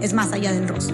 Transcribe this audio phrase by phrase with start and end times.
[0.00, 0.92] es Más allá del rosa.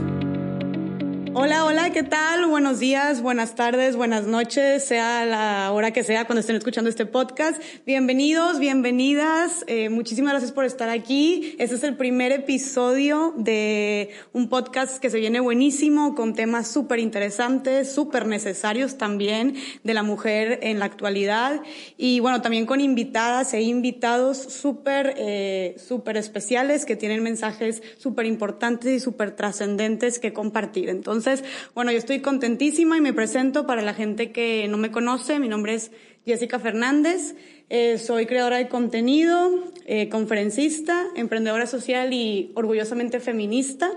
[1.36, 2.46] Hola, hola, ¿qué tal?
[2.46, 7.06] Buenos días, buenas tardes, buenas noches, sea la hora que sea cuando estén escuchando este
[7.06, 7.60] podcast.
[7.84, 9.64] Bienvenidos, bienvenidas.
[9.66, 11.56] Eh, muchísimas gracias por estar aquí.
[11.58, 17.00] Este es el primer episodio de un podcast que se viene buenísimo, con temas súper
[17.00, 21.62] interesantes, súper necesarios también de la mujer en la actualidad.
[21.96, 28.26] Y bueno, también con invitadas e invitados súper, eh, súper especiales que tienen mensajes súper
[28.26, 30.88] importantes y súper trascendentes que compartir.
[30.88, 34.90] Entonces, entonces, bueno, yo estoy contentísima y me presento para la gente que no me
[34.90, 35.38] conoce.
[35.38, 35.90] Mi nombre es
[36.26, 37.34] Jessica Fernández.
[37.70, 39.50] Eh, soy creadora de contenido,
[39.86, 43.90] eh, conferencista, emprendedora social y orgullosamente feminista.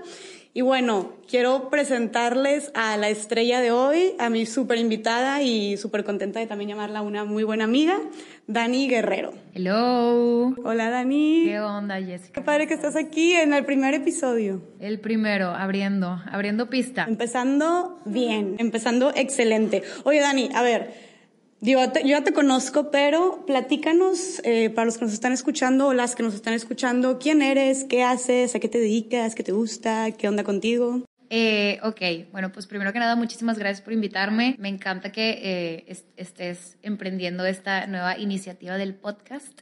[0.58, 6.02] Y bueno, quiero presentarles a la estrella de hoy, a mi súper invitada y súper
[6.02, 7.96] contenta de también llamarla una muy buena amiga,
[8.48, 9.34] Dani Guerrero.
[9.54, 10.56] Hello.
[10.64, 11.44] Hola Dani.
[11.44, 12.32] ¿Qué onda, Jessica?
[12.32, 14.60] Qué padre que estás aquí en el primer episodio.
[14.80, 17.06] El primero, abriendo, abriendo pista.
[17.08, 19.84] Empezando bien, empezando excelente.
[20.02, 20.92] Oye Dani, a ver,
[21.60, 26.14] yo, ya te conozco, pero platícanos eh, para los que nos están escuchando o las
[26.14, 30.10] que nos están escuchando, quién eres, qué haces, a qué te dedicas, qué te gusta,
[30.12, 31.02] qué onda contigo.
[31.30, 34.56] Eh, ok, bueno, pues primero que nada, muchísimas gracias por invitarme.
[34.58, 39.60] Me encanta que eh, estés emprendiendo esta nueva iniciativa del podcast.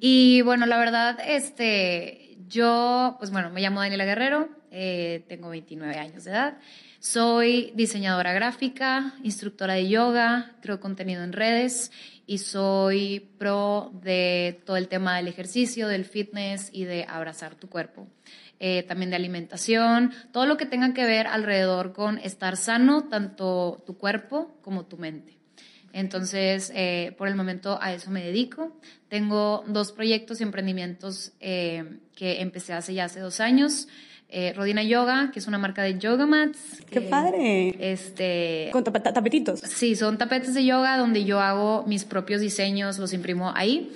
[0.00, 5.96] Y bueno, la verdad, este, yo, pues bueno, me llamo Daniela Guerrero, eh, tengo 29
[5.96, 6.58] años de edad.
[7.00, 11.92] Soy diseñadora gráfica, instructora de yoga, creo contenido en redes
[12.26, 17.68] y soy pro de todo el tema del ejercicio, del fitness y de abrazar tu
[17.68, 18.08] cuerpo.
[18.58, 23.80] Eh, también de alimentación, todo lo que tenga que ver alrededor con estar sano, tanto
[23.86, 25.38] tu cuerpo como tu mente.
[25.92, 28.76] Entonces, eh, por el momento a eso me dedico.
[29.08, 33.86] Tengo dos proyectos y emprendimientos eh, que empecé hace ya hace dos años
[34.30, 36.58] eh, Rodina Yoga, que es una marca de yoga mats.
[36.90, 37.74] ¡Qué padre!
[37.78, 38.68] Este...
[38.72, 39.60] Con tapetitos.
[39.60, 43.90] Sí, son tapetes de yoga donde yo hago mis propios diseños, los imprimo ahí.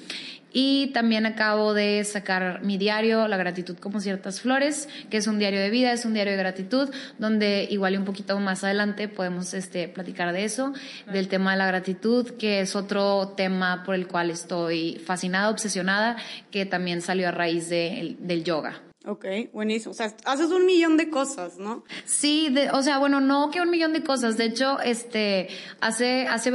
[0.55, 5.39] Y también acabo de sacar mi diario, La gratitud como ciertas flores, que es un
[5.39, 9.09] diario de vida, es un diario de gratitud, donde igual y un poquito más adelante
[9.09, 10.75] podemos este, platicar de eso,
[11.11, 16.17] del tema de la gratitud, que es otro tema por el cual estoy fascinada, obsesionada,
[16.51, 18.83] que también salió a raíz de, del yoga.
[19.05, 19.91] Ok, buenísimo.
[19.91, 21.85] O sea, haces un millón de cosas, ¿no?
[22.05, 24.37] Sí, o sea, bueno, no que un millón de cosas.
[24.37, 25.49] De hecho, este,
[25.81, 26.53] hace, hace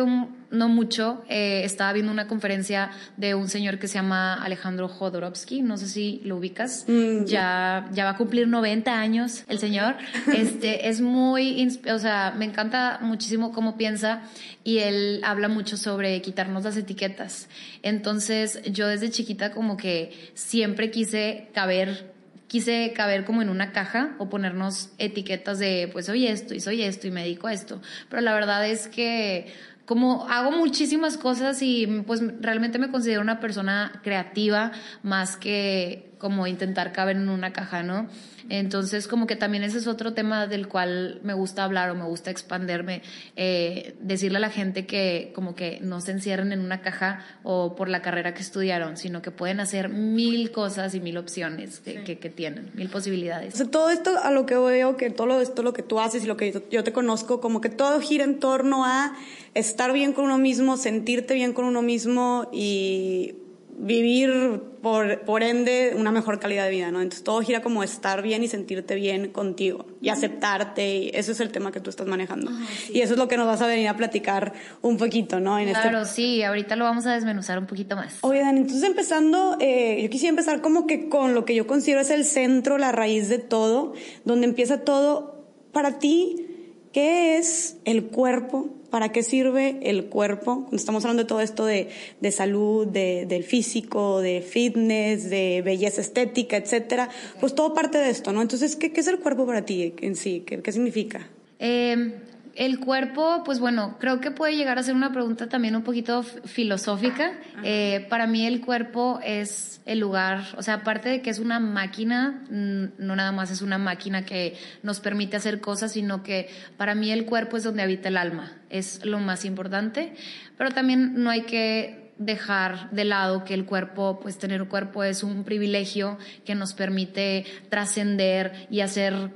[0.49, 5.61] no mucho, eh, estaba viendo una conferencia de un señor que se llama Alejandro Jodorowsky.
[5.61, 6.85] No sé si lo ubicas.
[6.87, 9.95] Mm, ya, ya va a cumplir 90 años el señor.
[10.37, 14.21] Este, es muy, o sea, me encanta muchísimo cómo piensa
[14.63, 17.49] y él habla mucho sobre quitarnos las etiquetas.
[17.81, 22.16] Entonces, yo desde chiquita como que siempre quise caber
[22.47, 26.81] quise caber como en una caja o ponernos etiquetas de, pues soy esto y soy
[26.81, 27.81] esto y me dedico a esto.
[28.09, 29.53] Pero la verdad es que
[29.85, 36.47] como hago muchísimas cosas y pues realmente me considero una persona creativa más que como
[36.47, 38.07] intentar caber en una caja, ¿no?
[38.49, 42.05] Entonces, como que también ese es otro tema del cual me gusta hablar o me
[42.05, 43.01] gusta expanderme,
[43.35, 47.75] eh, decirle a la gente que como que no se encierren en una caja o
[47.75, 52.03] por la carrera que estudiaron, sino que pueden hacer mil cosas y mil opciones que,
[52.03, 53.53] que, tienen, mil posibilidades.
[53.55, 56.23] O sea, todo esto a lo que veo, que todo esto lo que tú haces
[56.23, 59.13] y lo que yo te conozco, como que todo gira en torno a
[59.53, 63.35] estar bien con uno mismo, sentirte bien con uno mismo y
[63.79, 66.99] vivir por, por ende una mejor calidad de vida, ¿no?
[66.99, 71.39] Entonces todo gira como estar bien y sentirte bien contigo y aceptarte y ese es
[71.39, 72.51] el tema que tú estás manejando.
[72.91, 75.59] Y eso es lo que nos vas a venir a platicar un poquito, ¿no?
[75.59, 78.17] En este claro, sí, ahorita lo vamos a desmenuzar un poquito más.
[78.21, 82.01] Oye, Dan, entonces empezando, eh, yo quisiera empezar como que con lo que yo considero
[82.01, 83.93] es el centro, la raíz de todo,
[84.25, 85.45] donde empieza todo.
[85.71, 86.47] Para ti,
[86.93, 88.76] ¿qué es el cuerpo?
[88.89, 90.61] ¿Para qué sirve el cuerpo?
[90.61, 91.89] Cuando estamos hablando de todo esto de,
[92.21, 98.09] de salud, de, del físico, de fitness, de belleza estética, etcétera, pues todo parte de
[98.09, 98.41] esto, ¿no?
[98.41, 100.43] Entonces, ¿qué, es el cuerpo para ti en sí?
[100.45, 101.29] ¿Qué, qué significa?
[101.59, 102.13] Eh,
[102.57, 106.23] El cuerpo, pues bueno, creo que puede llegar a ser una pregunta también un poquito
[106.23, 107.33] filosófica.
[107.63, 111.59] Eh, para mí el cuerpo es el lugar, o sea, aparte de que es una
[111.59, 116.95] máquina, no nada más es una máquina que nos permite hacer cosas, sino que para
[116.95, 120.15] mí el cuerpo es donde habita el alma, es lo más importante,
[120.57, 125.03] pero también no hay que dejar de lado que el cuerpo, pues tener un cuerpo
[125.03, 129.29] es un privilegio que nos permite trascender y hacer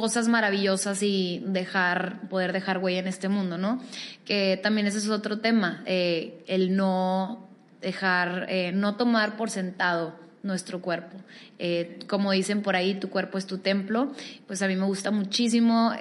[0.00, 3.80] cosas maravillosas y dejar, poder dejar huella en este mundo, ¿no?
[4.26, 7.48] Que también ese es otro tema, eh, el no
[7.80, 11.16] dejar, eh, no tomar por sentado nuestro cuerpo.
[11.58, 14.12] Eh, como dicen por ahí, tu cuerpo es tu templo,
[14.46, 15.92] pues a mí me gusta muchísimo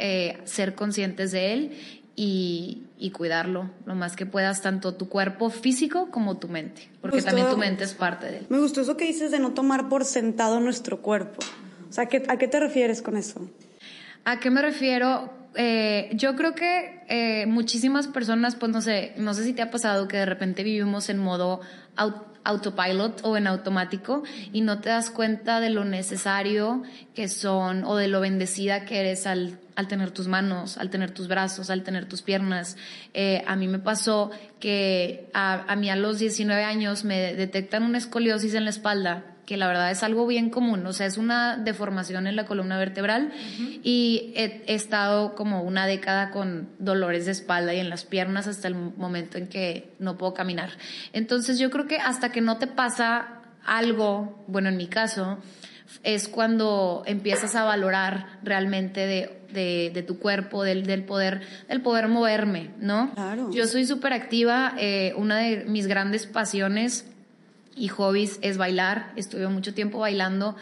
[0.44, 1.72] ser conscientes de él
[2.18, 2.82] y,
[3.14, 7.58] cuidarlo lo más que puedas, tanto tu cuerpo físico como tu mente, porque también tu
[7.58, 8.46] mente es parte de él.
[8.50, 11.40] Me gustó eso que dices de no tomar por sentado nuestro cuerpo.
[11.90, 13.50] O sea, ¿a qué te refieres con eso?
[14.26, 15.32] ¿A qué me refiero?
[15.54, 19.70] Eh, yo creo que eh, muchísimas personas, pues no sé, no sé si te ha
[19.70, 21.62] pasado que de repente vivimos en modo
[22.44, 26.82] autopilot o en automático y no te das cuenta de lo necesario
[27.14, 31.12] que son o de lo bendecida que eres al, al tener tus manos, al tener
[31.12, 32.78] tus brazos, al tener tus piernas.
[33.14, 37.84] Eh, a mí me pasó que a, a mí a los 19 años me detectan
[37.84, 41.18] una escoliosis en la espalda que la verdad es algo bien común, o sea, es
[41.18, 43.32] una deformación en la columna vertebral
[43.84, 48.68] y he, estado como una década con dolores de espalda y en las piernas hasta
[48.68, 50.72] el momento en que no puedo caminar.
[51.14, 55.38] Entonces yo creo que hasta que no te pasa algo, bueno, en mi caso,
[56.04, 62.08] es cuando empiezas a valorar realmente de, de, tu cuerpo, del, del, poder, del poder
[62.08, 63.12] moverme, ¿no?
[63.14, 63.52] Claro.
[63.52, 67.06] Yo soy súper activa, eh, una de mis grandes pasiones
[67.76, 69.12] y hobbies es bailar.
[69.16, 70.56] Estuve mucho tiempo bailando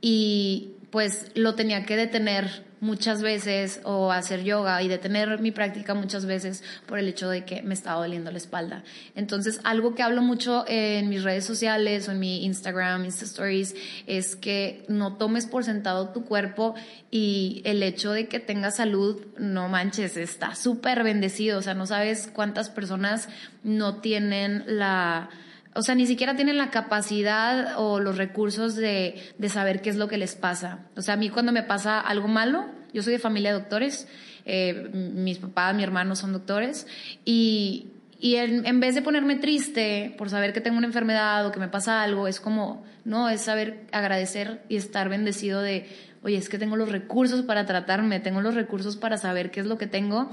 [0.00, 5.94] y pues lo tenía que detener muchas veces o hacer yoga y detener mi práctica
[5.94, 8.84] muchas veces por el hecho de que me estaba doliendo la espalda.
[9.14, 13.74] Entonces, algo que hablo mucho en mis redes sociales o en mi Instagram, Insta Stories,
[14.06, 16.74] es que no tomes por sentado tu cuerpo
[17.10, 21.58] y el hecho de que tengas salud, no manches, está súper bendecido.
[21.58, 23.30] O sea, no sabes cuántas personas
[23.62, 25.30] no tienen la
[25.74, 29.96] o sea, ni siquiera tienen la capacidad o los recursos de, de, saber qué es
[29.96, 30.86] lo que les pasa.
[30.96, 34.06] O sea, a mí cuando me pasa algo malo, yo soy de familia de doctores,
[34.44, 36.86] eh, mis papás, mi hermano son doctores,
[37.24, 37.88] y,
[38.20, 41.58] y en, en, vez de ponerme triste por saber que tengo una enfermedad o que
[41.58, 45.88] me pasa algo, es como, no, es saber agradecer y estar bendecido de,
[46.22, 49.66] oye, es que tengo los recursos para tratarme, tengo los recursos para saber qué es
[49.66, 50.30] lo que tengo.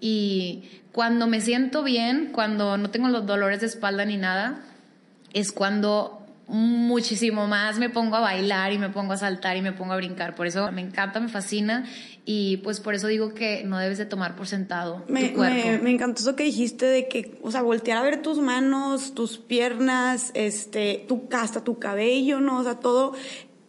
[0.00, 4.62] Y cuando me siento bien, cuando no tengo los dolores de espalda ni nada,
[5.34, 9.72] es cuando muchísimo más me pongo a bailar y me pongo a saltar y me
[9.72, 10.34] pongo a brincar.
[10.34, 11.84] Por eso me encanta, me fascina
[12.24, 15.68] y pues por eso digo que no debes de tomar por sentado me, tu cuerpo.
[15.68, 19.14] Me, me, encantó eso que dijiste de que, o sea, voltear a ver tus manos,
[19.14, 22.58] tus piernas, este, tu, hasta tu cabello, ¿no?
[22.58, 23.14] O sea, todo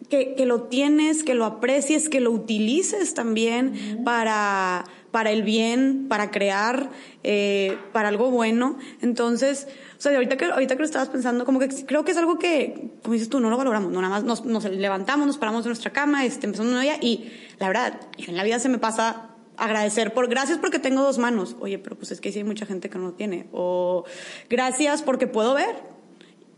[0.10, 6.08] que, que lo tienes, que lo aprecies, que lo utilices también para, para el bien,
[6.10, 6.90] para crear,
[7.24, 8.78] eh, para algo bueno.
[9.02, 12.18] Entonces, o sea, ahorita que, ahorita que lo estabas pensando, como que creo que es
[12.18, 15.38] algo que, como dices tú, no lo valoramos, no, nada más nos, nos levantamos, nos
[15.38, 18.70] paramos de nuestra cama, este, empezamos una día y la verdad, en la vida se
[18.70, 21.56] me pasa agradecer por gracias porque tengo dos manos.
[21.60, 23.48] Oye, pero pues es que sí hay mucha gente que no lo tiene.
[23.52, 24.06] O
[24.50, 25.96] gracias porque puedo ver.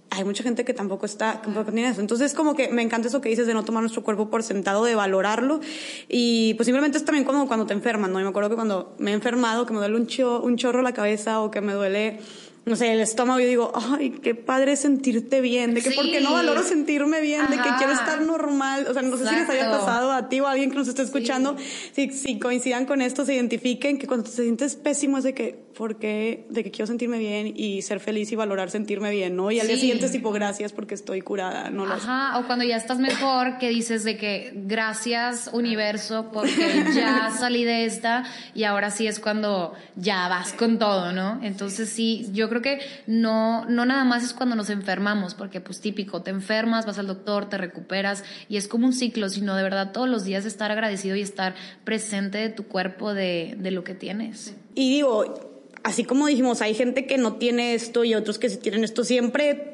[0.09, 1.99] Hay mucha gente que tampoco está, tampoco tiene eso.
[1.99, 4.85] Entonces, como que me encanta eso que dices de no tomar nuestro cuerpo por sentado,
[4.85, 5.59] de valorarlo.
[6.07, 8.19] Y pues simplemente es también como cuando te enferman, ¿no?
[8.19, 10.07] Yo me acuerdo que cuando me he enfermado, que me duele un,
[10.43, 12.19] un chorro la cabeza o que me duele
[12.67, 16.33] no sé, el estómago, yo digo, ay, qué padre sentirte bien, de que porque no
[16.33, 19.71] valoro sentirme bien, de que quiero estar normal, o sea, no sé si les haya
[19.71, 21.55] pasado a ti o a alguien que nos esté escuchando,
[21.93, 25.66] si, si coincidan con esto, se identifiquen que cuando te sientes pésimo es de que,
[25.77, 29.51] porque, de que quiero sentirme bien y ser feliz y valorar sentirme bien, ¿no?
[29.51, 31.85] Y al día siguiente es tipo, gracias porque estoy curada, ¿no?
[31.85, 37.63] Ajá, o cuando ya estás mejor, que dices de que gracias universo porque ya salí
[37.63, 41.39] de esta y ahora sí es cuando ya vas con todo, ¿no?
[41.43, 45.79] Entonces sí, yo creo que no, no nada más es cuando nos enfermamos, porque pues
[45.79, 49.61] típico, te enfermas, vas al doctor, te recuperas y es como un ciclo, sino de
[49.61, 51.53] verdad todos los días estar agradecido y estar
[51.83, 54.55] presente de tu cuerpo, de, de lo que tienes.
[54.73, 58.57] Y digo, así como dijimos, hay gente que no tiene esto y otros que sí
[58.57, 59.73] tienen esto, siempre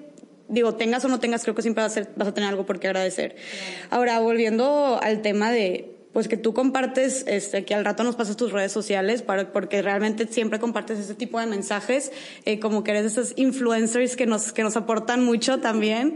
[0.49, 2.79] digo, tengas o no tengas, creo que siempre vas a, vas a tener algo por
[2.79, 3.35] qué agradecer.
[3.89, 8.37] Ahora, volviendo al tema de, pues que tú compartes, este, que al rato nos pasas
[8.37, 12.11] tus redes sociales, para, porque realmente siempre compartes ese tipo de mensajes,
[12.45, 16.15] eh, como que eres esos influencers que nos, que nos aportan mucho también,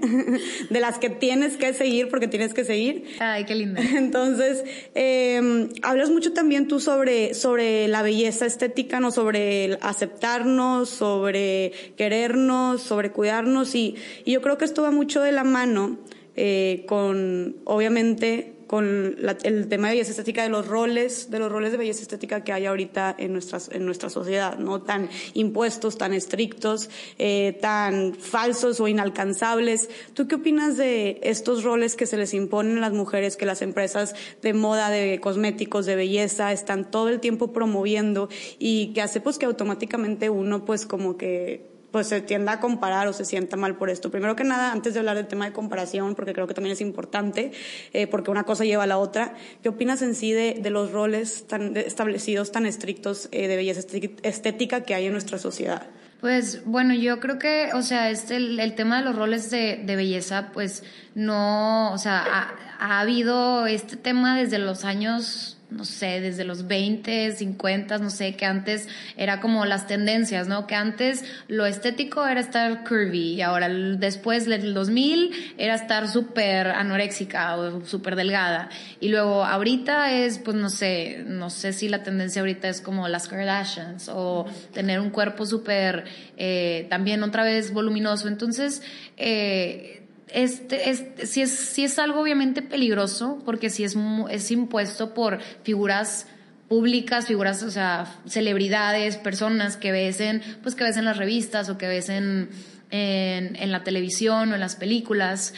[0.69, 3.05] de las que tienes que seguir porque tienes que seguir.
[3.19, 3.81] Ay, qué lindo.
[3.95, 4.63] Entonces,
[4.93, 9.09] eh, hablas mucho también tú sobre, sobre la belleza estética, ¿no?
[9.11, 15.31] Sobre aceptarnos, sobre querernos, sobre cuidarnos, y, y yo creo que esto va mucho de
[15.31, 15.97] la mano
[16.39, 21.71] eh, con, obviamente, con el tema de belleza estética, de los roles, de los roles
[21.71, 24.81] de belleza estética que hay ahorita en, nuestras, en nuestra sociedad, ¿no?
[24.81, 29.89] Tan impuestos, tan estrictos, eh, tan falsos o inalcanzables.
[30.13, 33.61] ¿Tú qué opinas de estos roles que se les imponen a las mujeres, que las
[33.61, 39.21] empresas de moda, de cosméticos, de belleza, están todo el tiempo promoviendo y que hace
[39.21, 43.57] pues que automáticamente uno pues como que pues se tienda a comparar o se sienta
[43.57, 44.11] mal por esto.
[44.11, 46.81] Primero que nada, antes de hablar del tema de comparación, porque creo que también es
[46.81, 47.51] importante,
[47.93, 50.91] eh, porque una cosa lleva a la otra, ¿qué opinas en sí de, de los
[50.91, 53.81] roles tan establecidos, tan estrictos eh, de belleza
[54.23, 55.87] estética que hay en nuestra sociedad?
[56.19, 59.95] Pues bueno, yo creo que, o sea, este, el, tema de los roles de, de,
[59.95, 66.45] belleza, pues no, o sea, ha habido este tema desde los años no sé, desde
[66.45, 70.65] los 20, 50, no sé, que antes era como las tendencias, ¿no?
[70.65, 76.67] Que antes lo estético era estar curvy y ahora después del 2000 era estar súper
[76.67, 78.69] anoréxica o súper delgada.
[79.01, 83.07] Y luego ahorita es, pues no sé, no sé si la tendencia ahorita es como
[83.09, 86.05] las Kardashians o tener un cuerpo súper,
[86.37, 88.29] eh, también otra vez voluminoso.
[88.29, 88.81] Entonces,
[89.17, 90.06] eh,
[90.37, 93.97] este, si, es, si es algo obviamente peligroso, porque si es,
[94.29, 96.27] es impuesto por figuras
[96.67, 101.69] públicas, figuras, o sea, celebridades, personas que ves en, pues que ves en las revistas
[101.69, 102.51] o que ves en,
[102.91, 105.55] en, la televisión o en las películas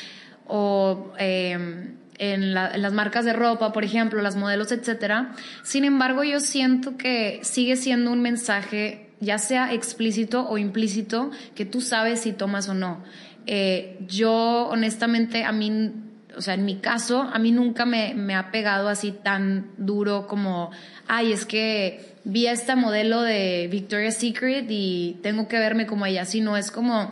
[0.48, 5.34] o em, en, en, las marcas de ropa, por ejemplo, las modelos, etcétera.
[5.62, 11.66] Sin embargo, yo siento que sigue siendo un mensaje, ya sea explícito o implícito, que
[11.66, 13.04] tú sabes si tomas o no.
[13.52, 15.92] Eh, yo honestamente a mí,
[16.38, 20.28] o sea, en mi caso, a mí nunca me, me ha pegado así tan duro
[20.28, 20.70] como,
[21.08, 26.06] ay, es que vi a esta modelo de Victoria's Secret y tengo que verme como
[26.06, 27.12] ella, sino es como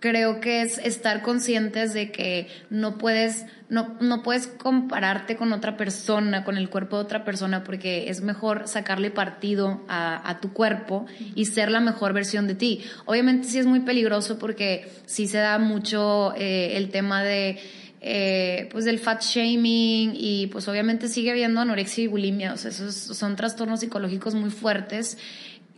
[0.00, 5.76] creo que es estar conscientes de que no puedes, no, no puedes compararte con otra
[5.76, 11.06] persona, con el cuerpo de otra persona, porque es mejor sacarle partido a, tu cuerpo
[11.34, 12.82] y ser la mejor versión de ti.
[13.04, 17.58] Obviamente sí es muy peligroso porque sí se da mucho eh, el tema de
[18.02, 22.70] eh, pues del fat shaming y pues obviamente sigue habiendo anorexia y bulimia, o sea,
[22.70, 25.18] esos son trastornos psicológicos muy fuertes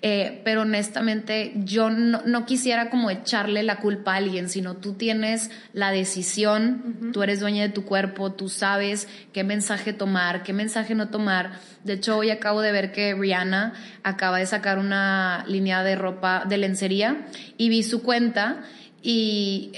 [0.04, 5.52] eh, pero honestamente yo no, quisiera como echarle la culpa a alguien, sino tú tienes
[5.72, 10.96] la decisión, tú eres dueña de tu cuerpo, tú sabes qué mensaje tomar, qué mensaje
[10.96, 11.52] no tomar.
[11.84, 16.46] De hecho, hoy acabo de ver que Rihanna acaba de sacar una línea de ropa
[16.48, 17.24] de lencería
[17.56, 18.64] y vi su cuenta
[19.04, 19.72] y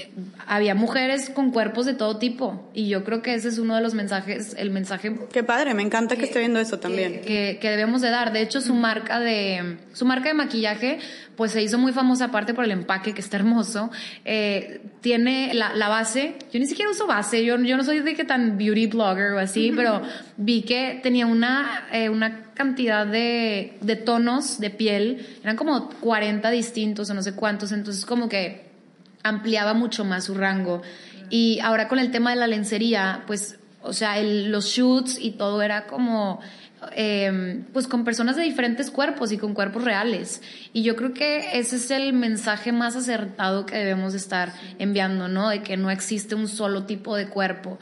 [0.45, 2.69] había mujeres con cuerpos de todo tipo.
[2.75, 5.81] Y yo creo que ese es uno de los mensajes el mensaje qué padre me
[5.81, 7.21] encanta que, esté viendo eso también.
[7.21, 8.31] que, que, debemos de dar.
[8.33, 10.99] De hecho su marca de su marca de maquillaje
[11.35, 13.89] pues se hizo muy famosa aparte por el empaque que está hermoso.
[14.25, 18.15] Eh, tiene la, la, base yo ni siquiera uso base yo, yo no soy de
[18.15, 20.03] que tan beauty blogger o así pero
[20.37, 25.27] vi que tenía una eh, una cantidad de, de tonos de piel.
[25.43, 27.71] Eran como 40 distintos o no sé cuántos.
[27.71, 28.64] Entonces como que
[29.25, 30.83] ampliaba mucho más su rango.
[31.29, 35.63] Y ahora con el tema de la lencería, pues, o sea, los shoots y todo
[35.63, 36.39] era como,
[36.95, 40.43] em, pues con personas de diferentes cuerpos y con cuerpos reales.
[40.73, 45.49] Y yo creo que ese es el mensaje más acertado que debemos estar enviando, ¿no?
[45.49, 47.79] De que no existe un solo tipo de cuerpo.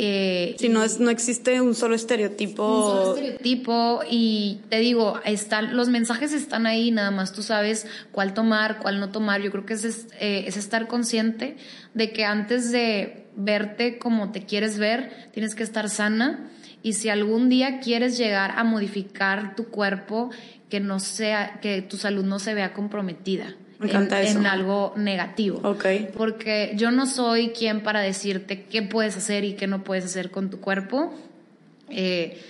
[0.00, 2.64] Eh, si no, es, no existe un solo estereotipo.
[2.64, 7.84] Un solo estereotipo y te digo, están, los mensajes están ahí, nada más tú sabes
[8.12, 9.42] cuál tomar, cuál no tomar.
[9.42, 11.56] Yo creo que es, eh, es estar consciente
[11.94, 16.48] de que antes de verte como te quieres ver, tienes que estar sana
[16.80, 20.30] y si algún día quieres llegar a modificar tu cuerpo,
[20.70, 25.60] que no sea, que tu salud no se vea comprometida en, algo negativo.
[25.62, 26.10] Okay.
[26.16, 30.30] Porque yo no soy quien para decirte qué puedes hacer y qué no puedes hacer
[30.30, 31.12] con tu cuerpo.
[31.90, 32.40] Eh,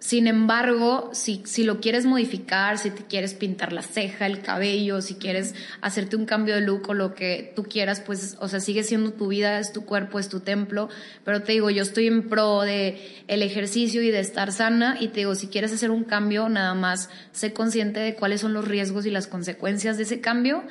[0.00, 5.02] sin embargo, si, si lo quieres modificar, si te quieres pintar la ceja, el cabello,
[5.02, 8.60] si quieres hacerte un cambio de look o lo que tú quieras, pues, o sea,
[8.60, 10.88] sigue siendo tu vida, es tu cuerpo, es tu templo.
[11.22, 15.08] Pero te digo, yo estoy en pro de el ejercicio y de estar sana y
[15.08, 18.66] te digo, si quieres hacer un cambio, nada más sé consciente de cuáles son los
[18.66, 20.64] riesgos y las consecuencias de ese cambio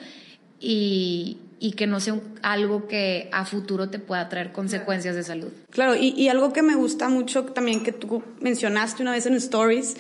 [0.60, 5.52] y, y que no sea algo que a futuro te pueda traer consecuencias de salud.
[5.70, 9.34] Claro, y, y, algo que me gusta mucho también que tú mencionaste una vez en
[9.36, 9.98] Stories,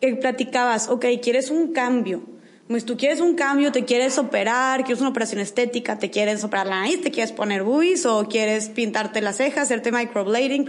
[0.00, 2.22] que platicabas, ok, quieres un cambio.
[2.68, 6.66] Pues tú quieres un cambio, te quieres operar, quieres una operación estética, te quieres operar
[6.66, 10.66] la nariz, te quieres poner buis o quieres pintarte las cejas, hacerte microblading.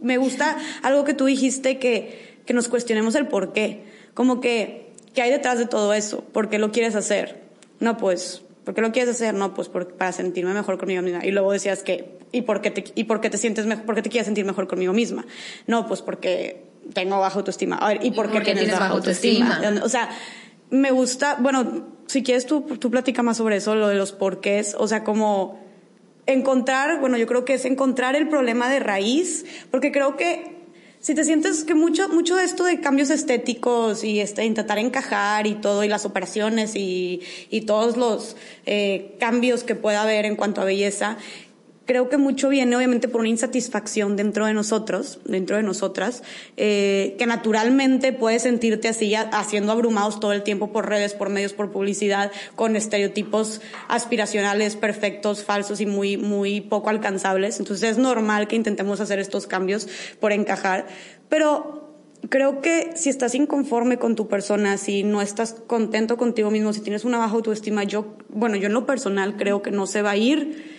[0.00, 3.84] Me gusta algo que tú dijiste que, que nos cuestionemos el por qué.
[4.12, 6.24] Como que, ¿qué hay detrás de todo eso?
[6.32, 7.40] ¿Por qué lo quieres hacer?
[7.78, 9.34] No, pues ¿Por qué lo quieres hacer?
[9.34, 11.24] No, pues para sentirme mejor conmigo misma.
[11.24, 13.84] Y luego decías que, ¿y por qué te, y por qué te sientes mejor?
[13.84, 15.26] ¿Por qué te quieres sentir mejor conmigo misma?
[15.66, 17.76] No, pues porque tengo baja autoestima.
[17.76, 19.60] A ver, ¿y por qué tienes, baja autoestima?
[19.82, 20.10] O sea,
[20.70, 24.74] me gusta, bueno, si quieres tú, tú platica más sobre eso, lo de los porqués,
[24.78, 25.58] o sea, como
[26.26, 30.59] encontrar, bueno, yo creo que es encontrar el problema de raíz, porque creo que
[31.00, 35.46] si te sientes que mucho, mucho de esto de cambios estéticos y este, intentar encajar
[35.46, 40.36] y todo, y las operaciones y, y todos los eh, cambios que pueda haber en
[40.36, 41.16] cuanto a belleza,
[41.90, 46.22] creo que mucho viene obviamente por una insatisfacción dentro de nosotros, dentro de nosotras,
[46.56, 51.52] eh, que naturalmente puedes sentirte así, haciendo abrumados todo el tiempo por redes, por medios,
[51.52, 57.58] por publicidad, con estereotipos aspiracionales perfectos, falsos y muy, muy poco alcanzables.
[57.58, 59.88] Entonces es normal que intentemos hacer estos cambios
[60.20, 60.86] por encajar,
[61.28, 61.92] pero
[62.28, 66.82] creo que si estás inconforme con tu persona, si no estás contento contigo mismo, si
[66.82, 70.12] tienes una baja autoestima, yo, bueno, yo en lo personal creo que no se va
[70.12, 70.78] a ir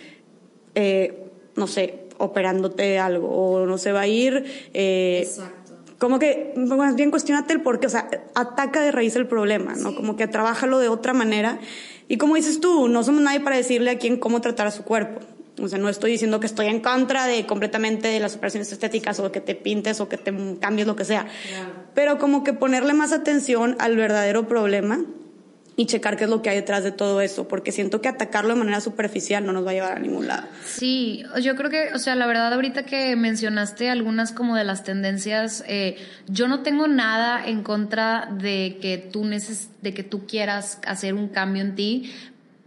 [0.74, 1.26] eh,
[1.56, 4.44] no sé, operándote algo o no se va a ir.
[4.72, 5.62] Eh, Exacto.
[5.98, 9.74] Como que, más bien cuestionate el por qué, o sea, ataca de raíz el problema,
[9.74, 9.94] ¿no?
[9.94, 11.60] Como que trabájalo de otra manera.
[12.08, 14.82] Y como dices tú, no somos nadie para decirle a quién cómo tratar a su
[14.82, 15.20] cuerpo.
[15.60, 19.20] O sea, no estoy diciendo que estoy en contra de completamente de las operaciones estéticas
[19.20, 21.26] o que te pintes o que te cambies lo que sea.
[21.94, 25.04] Pero como que ponerle más atención al verdadero problema
[25.76, 28.50] y checar qué es lo que hay detrás de todo eso, porque siento que atacarlo
[28.50, 30.46] de manera superficial no nos va a llevar a ningún lado.
[30.64, 34.84] Sí, yo creo que, o sea, la verdad ahorita que mencionaste algunas como de las
[34.84, 35.96] tendencias, eh,
[36.28, 41.14] yo no tengo nada en contra de que tú neces de que tú quieras hacer
[41.14, 42.12] un cambio en ti,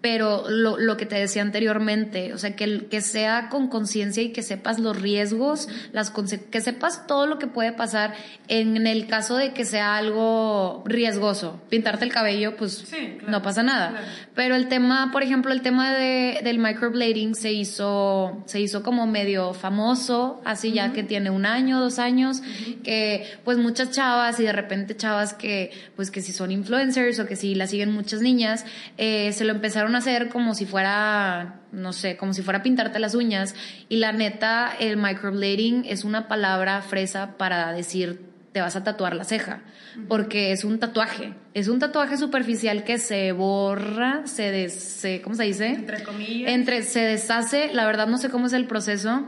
[0.05, 4.29] pero lo, lo, que te decía anteriormente, o sea, que, que sea con conciencia y
[4.29, 8.13] que sepas los riesgos, las que sepas todo lo que puede pasar
[8.47, 11.59] en el caso de que sea algo riesgoso.
[11.69, 12.85] Pintarte el cabello, pues
[13.27, 13.99] no pasa nada.
[14.35, 19.07] Pero el tema, por ejemplo, el tema de, del microblading se hizo, se hizo como
[19.07, 22.43] medio famoso, así ya que tiene un año, dos años,
[22.83, 27.25] que pues muchas chavas y de repente chavas que, pues que si son influencers o
[27.25, 28.65] que si la siguen muchas niñas,
[28.99, 33.15] eh, se lo empezaron hacer como si fuera, no sé, como si fuera pintarte las
[33.15, 33.55] uñas.
[33.89, 39.17] Y la neta, el microblading es una palabra fresa para decir te vas a tatuar
[39.17, 39.63] la ceja,
[40.07, 45.43] porque es un tatuaje, es un tatuaje superficial que se borra, se, des, ¿cómo se
[45.43, 45.67] dice?
[45.67, 46.53] Entre comillas.
[46.53, 49.25] Entre, se deshace, la verdad no sé cómo es el proceso.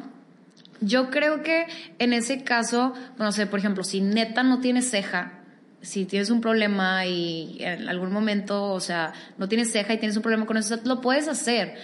[0.79, 1.65] Yo creo que
[1.99, 5.36] en ese caso, no sé, por ejemplo, si neta no tienes ceja,
[5.81, 10.15] si tienes un problema y en algún momento, o sea, no tienes ceja y tienes
[10.17, 11.75] un problema con eso, lo puedes hacer.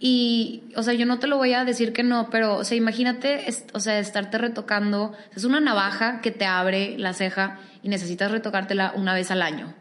[0.00, 2.76] Y, o sea, yo no te lo voy a decir que no, pero, o sea,
[2.76, 5.12] imagínate, o sea, estarte retocando.
[5.34, 9.74] Es una navaja que te abre la ceja y necesitas retocártela una vez al año.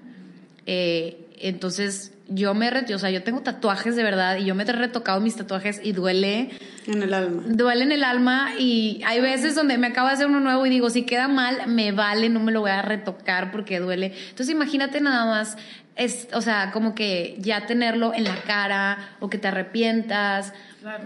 [0.65, 4.72] Eh, entonces, yo me, o sea, yo tengo tatuajes de verdad y yo me he
[4.72, 6.50] retocado mis tatuajes y duele.
[6.86, 7.44] En el alma.
[7.48, 10.70] Duele en el alma y hay veces donde me acabo de hacer uno nuevo y
[10.70, 14.13] digo, si queda mal, me vale, no me lo voy a retocar porque duele.
[14.30, 15.58] Entonces, imagínate nada más,
[15.96, 20.54] es, o sea, como que ya tenerlo en la cara o que te arrepientas.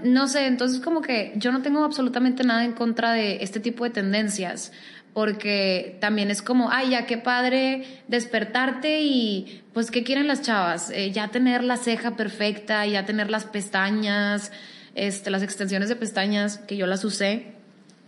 [0.04, 3.84] No sé, entonces como que yo no tengo absolutamente nada en contra de este tipo
[3.84, 4.72] de tendencias
[5.13, 10.89] porque también es como, ay, ya qué padre despertarte y pues, ¿qué quieren las chavas?
[10.91, 14.52] Eh, ya tener la ceja perfecta, ya tener las pestañas,
[14.95, 17.61] este, las extensiones de pestañas, que yo las usé.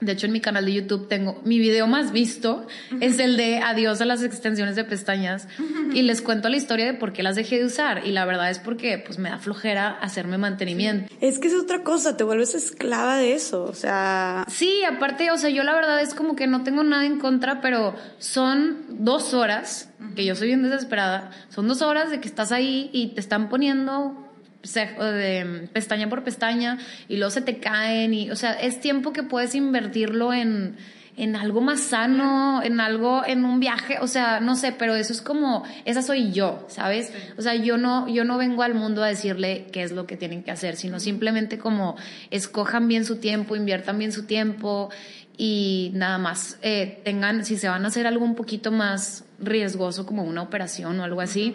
[0.06, 2.68] De hecho, en mi canal de YouTube tengo mi video más visto,
[3.00, 5.48] es el de adiós a las extensiones de pestañas.
[5.94, 8.06] Y les cuento la historia de por qué las dejé de usar.
[8.06, 11.14] Y la verdad es porque pues me da flojera hacerme mantenimiento.
[11.22, 14.46] Es que es otra cosa, te vuelves esclava de eso, o sea...
[14.50, 17.62] Sí, aparte, o sea, yo la verdad es como que no tengo nada en contra,
[17.62, 22.52] pero son dos horas, que yo soy bien desesperada, son dos horas de que estás
[22.52, 24.33] ahí y te están poniendo
[24.64, 29.24] de pestaña por pestaña y luego se te caen y, o sea, es tiempo que
[29.24, 30.78] puedes invertirlo en,
[31.16, 35.14] en algo más sano, en algo, en un viaje, o sea, no sé, pero eso
[35.14, 37.14] es como, esa soy yo, ¿sabes?
[37.38, 40.18] O sea, yo no, yo no vengo al mundo a decirle qué es lo que
[40.18, 41.96] tienen que hacer, sino simplemente como
[42.32, 44.90] escojan bien su tiempo, inviertan bien su tiempo
[45.38, 50.06] y nada más eh, tengan, si se van a hacer algo un poquito más riesgoso
[50.06, 51.54] como una operación o algo así,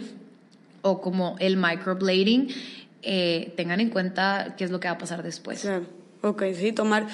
[0.82, 2.48] o como el microblading,
[3.02, 5.60] eh, tengan en cuenta qué es lo que va a pasar después.
[5.60, 5.86] Claro,
[6.22, 7.06] ok, sí, tomar,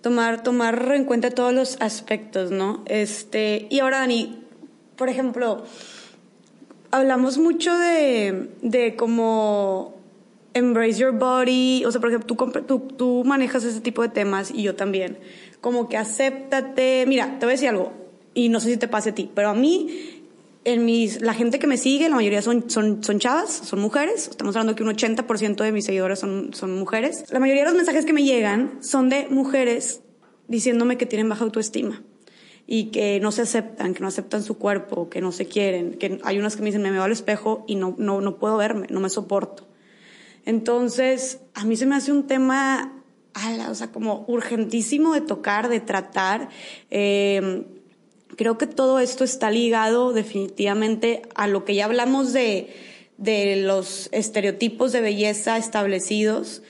[0.00, 2.82] tomar, tomar en cuenta todos los aspectos, ¿no?
[2.86, 4.44] Este, y ahora, Dani,
[4.96, 5.64] por ejemplo,
[6.90, 9.96] hablamos mucho de, de cómo
[10.54, 14.50] embrace your body, o sea, por ejemplo, tú, tú, tú manejas ese tipo de temas
[14.50, 15.18] y yo también,
[15.60, 17.92] como que acéptate, mira, te voy a decir algo,
[18.34, 20.17] y no sé si te pase a ti, pero a mí
[20.64, 24.28] en mis, la gente que me sigue, la mayoría son, son, son chavas, son mujeres.
[24.28, 27.24] Estamos hablando que un 80% de mis seguidores son, son mujeres.
[27.30, 30.02] La mayoría de los mensajes que me llegan son de mujeres
[30.46, 32.02] diciéndome que tienen baja autoestima
[32.66, 36.20] y que no se aceptan, que no aceptan su cuerpo, que no se quieren, que
[36.22, 38.86] hay unas que me dicen, me veo al espejo y no, no, no puedo verme,
[38.90, 39.66] no me soporto.
[40.44, 43.02] Entonces, a mí se me hace un tema,
[43.68, 46.48] o sea, como urgentísimo de tocar, de tratar.
[46.90, 47.64] Eh,
[48.36, 52.72] creo que todo esto está ligado definitivamente a lo que ya hablamos de,
[53.16, 56.62] de los estereotipos de belleza establecidos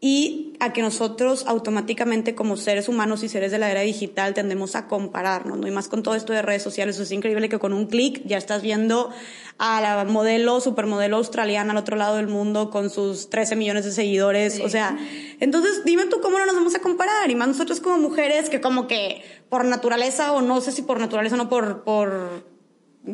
[0.00, 4.76] y a que nosotros automáticamente como seres humanos y seres de la era digital tendemos
[4.76, 5.66] a compararnos, ¿no?
[5.66, 8.36] Y más con todo esto de redes sociales, es increíble que con un clic ya
[8.36, 9.10] estás viendo
[9.58, 13.92] a la modelo, supermodelo australiana al otro lado del mundo con sus 13 millones de
[13.92, 14.98] seguidores, o sea,
[15.40, 18.60] entonces dime tú cómo no nos vamos a comparar, y más nosotros como mujeres que
[18.60, 22.44] como que por naturaleza, o no sé si por naturaleza o no por, por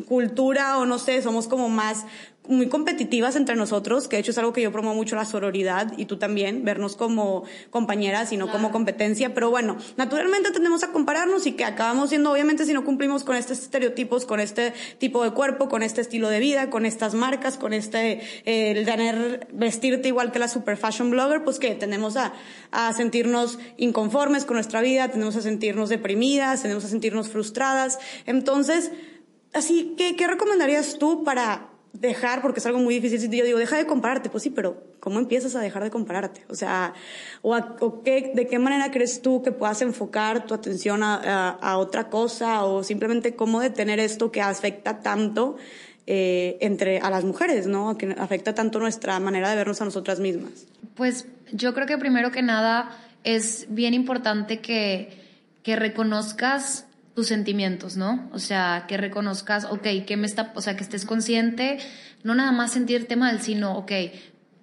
[0.07, 2.05] cultura o no sé, somos como más
[2.47, 5.93] muy competitivas entre nosotros, que de hecho es algo que yo promuevo mucho la sororidad
[5.97, 10.91] y tú también, vernos como compañeras y no como competencia, pero bueno, naturalmente tendemos a
[10.91, 15.23] compararnos y que acabamos siendo, obviamente, si no cumplimos con estos estereotipos, con este tipo
[15.23, 19.47] de cuerpo, con este estilo de vida, con estas marcas, con este, eh, el tener,
[19.51, 22.33] vestirte igual que la super fashion blogger, pues que tendemos a,
[22.71, 27.99] a sentirnos inconformes con nuestra vida, tendemos a sentirnos deprimidas, tendemos a sentirnos frustradas.
[28.25, 28.91] Entonces,
[29.53, 33.77] así que, ¿qué recomendarías tú para dejar, porque es algo muy difícil, yo digo, deja
[33.77, 36.45] de compararte, pues sí, pero ¿cómo empiezas a dejar de compararte?
[36.49, 36.93] O sea,
[37.41, 42.63] o, qué, ¿de qué manera crees tú que puedas enfocar tu atención a, otra cosa
[42.63, 45.57] o simplemente cómo detener esto que afecta tanto
[46.05, 47.97] eh, entre a las mujeres, ¿no?
[47.97, 50.67] Que afecta tanto nuestra manera de vernos a nosotras mismas.
[50.95, 55.21] Pues yo creo que primero que nada es bien importante que,
[55.63, 56.86] que reconozcas
[57.17, 58.29] tus sentimientos, ¿no?
[58.31, 61.79] O sea, que reconozcas, ok, ¿qué me está, o sea, que estés consciente,
[62.21, 63.91] no nada más sentirte mal, sino, ok,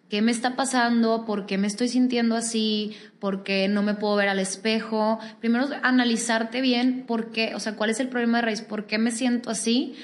[0.09, 1.25] ¿qué me está pasando?
[1.25, 2.95] ¿Por qué me estoy sintiendo así?
[3.19, 5.19] ¿Por qué no me puedo ver al espejo?
[5.41, 8.99] Primero, analizarte bien por qué, o sea, cuál es el problema de raíz, por qué
[8.99, 9.97] me siento así.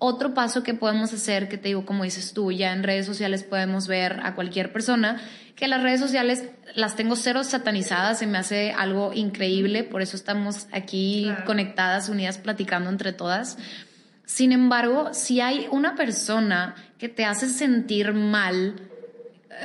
[0.00, 3.42] Otro paso que podemos hacer, que te digo, como dices tú, ya en redes sociales
[3.42, 5.20] podemos ver a cualquier persona,
[5.56, 6.44] que las redes sociales
[6.76, 12.38] las tengo cero satanizadas, se me hace algo increíble, por eso estamos aquí conectadas, unidas,
[12.38, 13.58] platicando entre todas.
[14.24, 18.76] Sin embargo, si hay una persona que te hace sentir mal,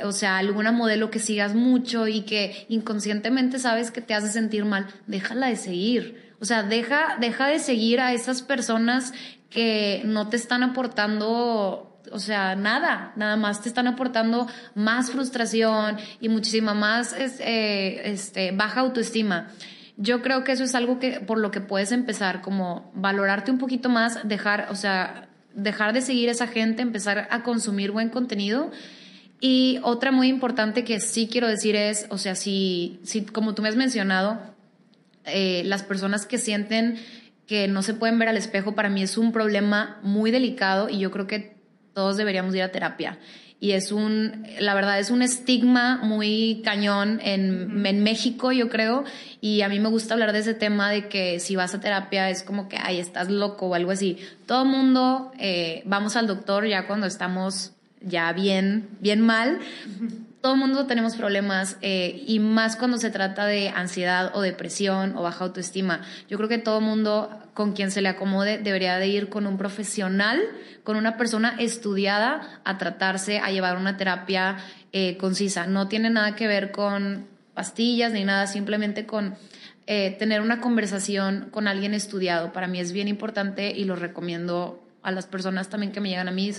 [0.02, 4.64] o sea, alguna modelo que sigas mucho y que inconscientemente sabes que te hace sentir
[4.64, 6.34] mal, déjala de seguir.
[6.40, 9.12] O sea, deja, deja de seguir a esas personas
[9.54, 15.96] que no te están aportando o sea, nada, nada más te están aportando más frustración
[16.20, 19.48] y muchísima más eh, este, baja autoestima.
[19.96, 23.58] Yo creo que eso es algo que por lo que puedes empezar, como valorarte un
[23.58, 28.10] poquito más, dejar, o sea, dejar de seguir a esa gente, empezar a consumir buen
[28.10, 28.70] contenido.
[29.40, 33.62] Y otra muy importante que sí quiero decir es, o sea, si, si como tú
[33.62, 34.40] me has mencionado,
[35.26, 36.98] eh, las personas que sienten
[37.46, 40.98] que no se pueden ver al espejo, para mí es un problema muy delicado y
[40.98, 41.56] yo creo que
[41.92, 43.18] todos deberíamos ir a terapia.
[43.60, 49.04] Y es un, la verdad, es un estigma muy cañón en, en, México, yo creo.
[49.40, 52.28] Y a mí me gusta hablar de ese tema de que si vas a terapia
[52.28, 54.18] es como que, ay, estás loco o algo así.
[54.44, 59.60] Todo mundo eh, vamos al doctor ya cuando estamos ya bien, bien mal
[60.44, 65.16] todo el mundo tenemos problemas eh, y más cuando se trata de ansiedad o depresión
[65.16, 66.02] o baja autoestima.
[66.28, 69.46] Yo creo que todo el mundo con quien se le acomode debería de ir con
[69.46, 70.42] un profesional,
[70.82, 74.58] con una persona estudiada a tratarse, a llevar una terapia
[74.92, 75.66] eh, concisa.
[75.66, 79.36] No tiene nada que ver con pastillas ni nada, simplemente con
[79.86, 82.52] eh, tener una conversación con alguien estudiado.
[82.52, 86.28] Para mí es bien importante y lo recomiendo a las personas también que me llegan
[86.28, 86.50] a mí,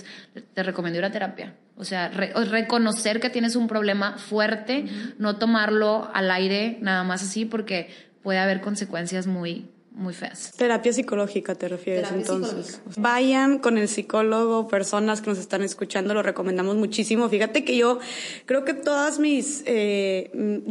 [0.54, 1.54] te recomiendo ir a terapia.
[1.76, 4.86] O sea, reconocer que tienes un problema fuerte,
[5.18, 7.90] no tomarlo al aire nada más así porque
[8.22, 10.52] puede haber consecuencias muy, muy feas.
[10.56, 12.80] Terapia psicológica te refieres entonces.
[12.96, 17.28] Vayan con el psicólogo, personas que nos están escuchando, lo recomendamos muchísimo.
[17.28, 17.98] Fíjate que yo
[18.44, 20.30] creo que todas mis, eh,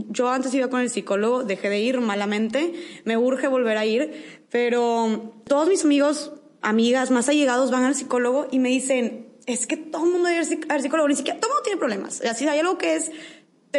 [0.09, 4.41] yo antes iba con el psicólogo, dejé de ir malamente, me urge volver a ir,
[4.49, 9.77] pero todos mis amigos amigas más allegados van al psicólogo y me dicen, es que
[9.77, 12.21] todo el mundo debe ir al psicólogo, ni siquiera todo el mundo tiene problemas.
[12.35, 13.11] Si hay algo que es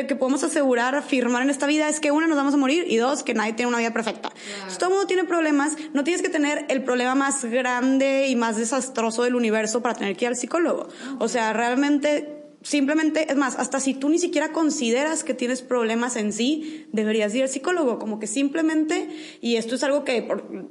[0.04, 2.96] que podemos asegurar, afirmar en esta vida es que una, nos vamos a morir y
[2.96, 4.30] dos, que nadie tiene una vida perfecta.
[4.78, 8.56] Todo el mundo tiene problemas, no tienes que tener el problema más grande y más
[8.56, 10.88] desastroso del universo para tener que ir al psicólogo.
[11.18, 12.35] O sea, realmente
[12.66, 17.32] simplemente, es más, hasta si tú ni siquiera consideras que tienes problemas en sí, deberías
[17.32, 19.08] ir al psicólogo, como que simplemente,
[19.40, 20.26] y esto es algo que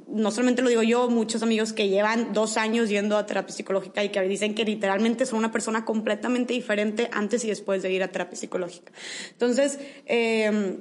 [0.06, 4.04] no solamente lo digo yo, muchos amigos que llevan dos años yendo a terapia psicológica
[4.04, 8.02] y que dicen que literalmente son una persona completamente diferente antes y después de ir
[8.02, 8.92] a terapia psicológica.
[9.32, 10.76] Entonces, eh,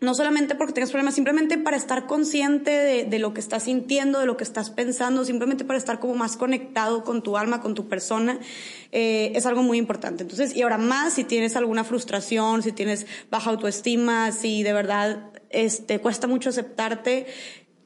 [0.00, 4.26] no solamente porque tengas problemas, simplemente para estar consciente de, lo que estás sintiendo, de
[4.26, 7.88] lo que estás pensando, simplemente para estar como más conectado con tu alma, con tu
[7.88, 8.38] persona,
[8.92, 10.22] eh, es algo muy importante.
[10.22, 15.30] Entonces, y ahora más si tienes alguna frustración, si tienes baja autoestima, si de verdad
[15.50, 17.26] este, cuesta mucho aceptarte,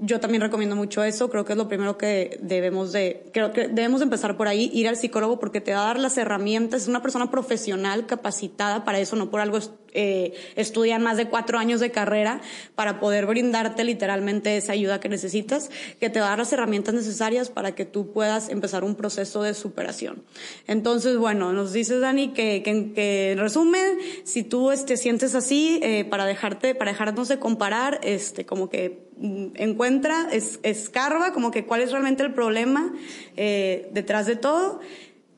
[0.02, 3.68] yo también recomiendo mucho eso, creo que es lo primero que debemos de, creo que
[3.68, 6.88] debemos empezar por ahí, ir al psicólogo porque te va a dar las herramientas, es
[6.88, 9.58] una persona profesional capacitada para eso, no por algo
[9.92, 12.40] eh, estudian más de cuatro años de carrera
[12.74, 16.94] para poder brindarte literalmente esa ayuda que necesitas, que te va a dar las herramientas
[16.94, 20.22] necesarias para que tú puedas empezar un proceso de superación.
[20.66, 26.04] Entonces, bueno, nos dices Dani que, que, en resumen, si tú este, sientes así, eh,
[26.04, 31.64] para dejarte, para dejarnos de comparar, este, como que mm, encuentra, es, escarba, como que
[31.66, 32.92] cuál es realmente el problema
[33.36, 34.80] eh, detrás de todo.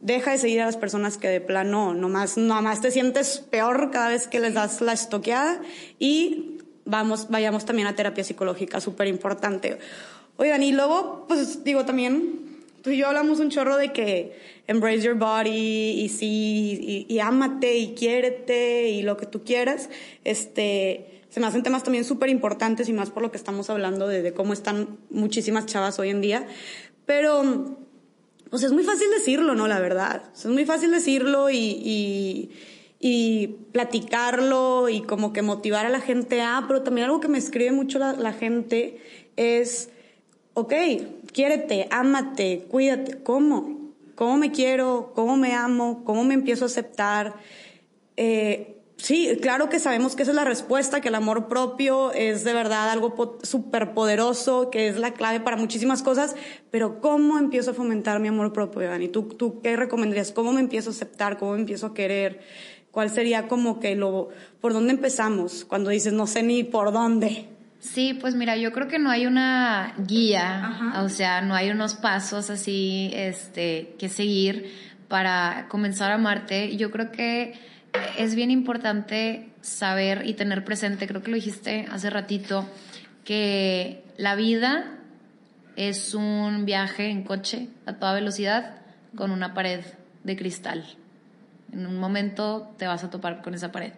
[0.03, 4.09] Deja de seguir a las personas que de plano nomás, nomás te sientes peor cada
[4.09, 5.63] vez que les das la estoqueada
[5.99, 9.79] y vamos, vayamos también a terapia psicológica, súper importante.
[10.37, 14.37] Oigan, y luego, pues digo también, tú y yo hablamos un chorro de que
[14.67, 19.89] embrace your body y sí, y, y ámate y quiérete y lo que tú quieras.
[20.25, 24.07] Este, se me hacen temas también súper importantes y más por lo que estamos hablando
[24.07, 26.47] de, cómo están muchísimas chavas hoy en día.
[27.07, 27.79] Pero,
[28.53, 29.67] pues es muy fácil decirlo, ¿no?
[29.67, 30.25] La verdad.
[30.35, 32.51] Es muy fácil decirlo y,
[33.01, 37.39] y, platicarlo y como que motivar a la gente a, pero también algo que me
[37.39, 39.01] escribe mucho la, la gente
[39.37, 39.89] es,
[40.53, 40.75] ok,
[41.33, 43.23] quiérete, ámate, cuídate.
[43.23, 43.91] ¿Cómo?
[44.17, 45.13] ¿Cómo me quiero?
[45.15, 46.05] ¿Cómo me amo?
[46.05, 47.35] ¿Cómo me empiezo a aceptar?
[48.19, 52.45] Eh, Sí, claro que sabemos que esa es la respuesta, que el amor propio es
[52.45, 56.37] de verdad algo súper poderoso, que es la clave para muchísimas cosas,
[56.71, 59.09] pero ¿cómo empiezo a fomentar mi amor propio, Dani?
[59.09, 60.31] ¿Tú, ¿Tú qué recomendarías?
[60.31, 61.37] ¿Cómo me empiezo a aceptar?
[61.37, 62.43] ¿Cómo me empiezo a querer?
[62.93, 64.29] ¿Cuál sería como que lo,
[64.61, 65.65] por dónde empezamos?
[65.65, 67.49] Cuando dices, no sé ni por dónde.
[67.81, 71.95] Sí, pues mira, yo creo que no hay una guía, o sea, no hay unos
[71.95, 74.73] pasos así, este, que seguir
[75.09, 76.77] para comenzar a amarte.
[76.77, 77.72] Yo creo que
[78.19, 82.69] es bien importante saber y tener presente, creo que lo dijiste hace ratito,
[83.25, 84.99] que la vida
[85.77, 88.77] es un viaje en coche a toda velocidad
[89.17, 89.81] con una pared
[90.25, 90.85] de cristal.
[91.73, 93.93] En un momento te vas a topar con esa pared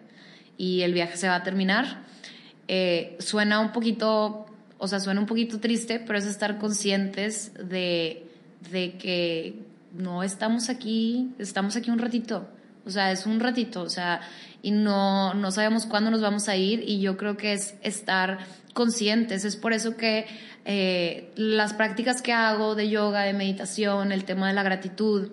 [0.57, 2.03] y el viaje se va a terminar.
[2.67, 4.45] Eh, suena un poquito,
[4.77, 8.25] o sea, suena un poquito triste, pero es estar conscientes de,
[8.71, 9.59] de que
[9.93, 12.47] no estamos aquí, estamos aquí un ratito
[12.85, 14.21] o sea, es un ratito, o sea,
[14.61, 18.39] y no, no sabemos cuándo nos vamos a ir y yo creo que es estar
[18.73, 19.45] conscientes.
[19.45, 20.25] Es por eso que
[20.65, 25.29] eh, las prácticas que hago de yoga, de meditación, el tema de la gratitud,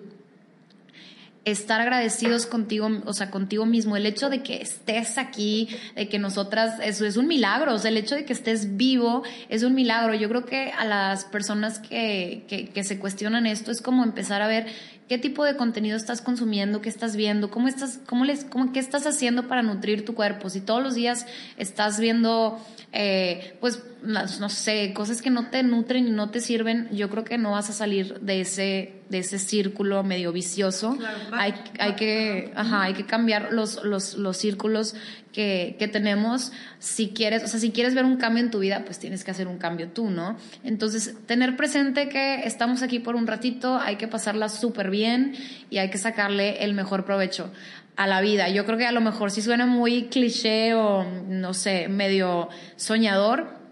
[1.45, 3.97] estar agradecidos contigo, o sea, contigo mismo.
[3.97, 7.73] El hecho de que estés aquí, de que nosotras, eso es un milagro.
[7.73, 10.13] O sea, el hecho de que estés vivo es un milagro.
[10.13, 14.41] Yo creo que a las personas que, que, que se cuestionan esto es como empezar
[14.41, 14.67] a ver
[15.13, 18.79] qué tipo de contenido estás consumiendo, qué estás viendo, cómo estás, cómo les, cómo, qué
[18.79, 20.49] estás haciendo para nutrir tu cuerpo.
[20.49, 22.59] Si todos los días estás viendo,
[22.93, 27.23] eh, pues, no sé, cosas que no te nutren y no te sirven, yo creo
[27.23, 30.97] que no vas a salir de ese, de ese círculo medio vicioso.
[31.31, 34.95] hay, hay que, ajá, hay que cambiar los, los, los círculos
[35.33, 38.99] que, tenemos, si quieres, o sea, si quieres ver un cambio en tu vida, pues
[38.99, 40.37] tienes que hacer un cambio tú, ¿no?
[40.63, 45.35] Entonces, tener presente que estamos aquí por un ratito, hay que pasarla súper bien
[45.69, 47.51] y hay que sacarle el mejor provecho
[47.95, 48.47] a la vida.
[48.49, 53.62] Yo creo que a lo mejor si suena muy cliché o, no sé, medio soñador,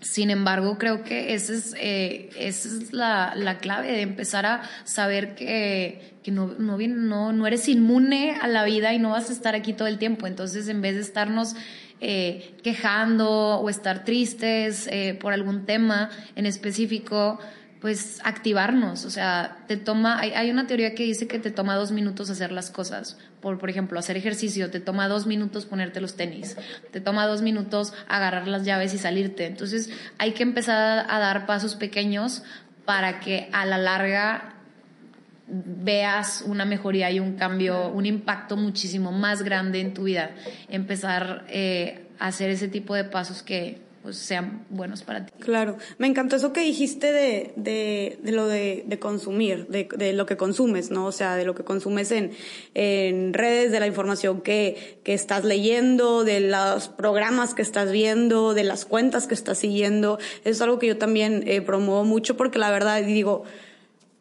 [0.00, 4.62] sin embargo, creo que esa es, eh, esa es la, la, clave de empezar a
[4.84, 9.30] saber que, que no, no, no, no, eres inmune a la vida y no vas
[9.30, 10.26] a estar aquí todo el tiempo.
[10.26, 11.56] Entonces, en vez de estarnos
[12.00, 17.38] eh, quejando o estar tristes eh, por algún tema en específico,
[17.86, 21.92] pues activarnos, o sea, te toma, hay, una teoría que dice que te toma dos
[21.92, 26.16] minutos hacer las cosas, por, por ejemplo, hacer ejercicio, te toma dos minutos ponerte los
[26.16, 26.56] tenis,
[26.90, 31.46] te toma dos minutos agarrar las llaves y salirte, entonces hay que empezar a dar
[31.46, 32.42] pasos pequeños
[32.84, 34.56] para que a la larga
[35.46, 40.32] veas una mejoría y un cambio, un impacto muchísimo más grande en tu vida,
[40.68, 45.32] empezar eh, a hacer ese tipo de pasos que pues, sean buenos para ti.
[45.40, 50.12] Claro, me encantó eso que dijiste de, de, de lo de, de consumir, de, de,
[50.12, 51.06] lo que consumes, ¿no?
[51.06, 52.30] O sea, de lo que consumes en,
[52.74, 58.54] en redes, de la información que, que estás leyendo, de los programas que estás viendo,
[58.54, 60.20] de las cuentas que estás siguiendo.
[60.44, 63.42] Es algo que yo también eh, promuevo mucho porque la verdad digo,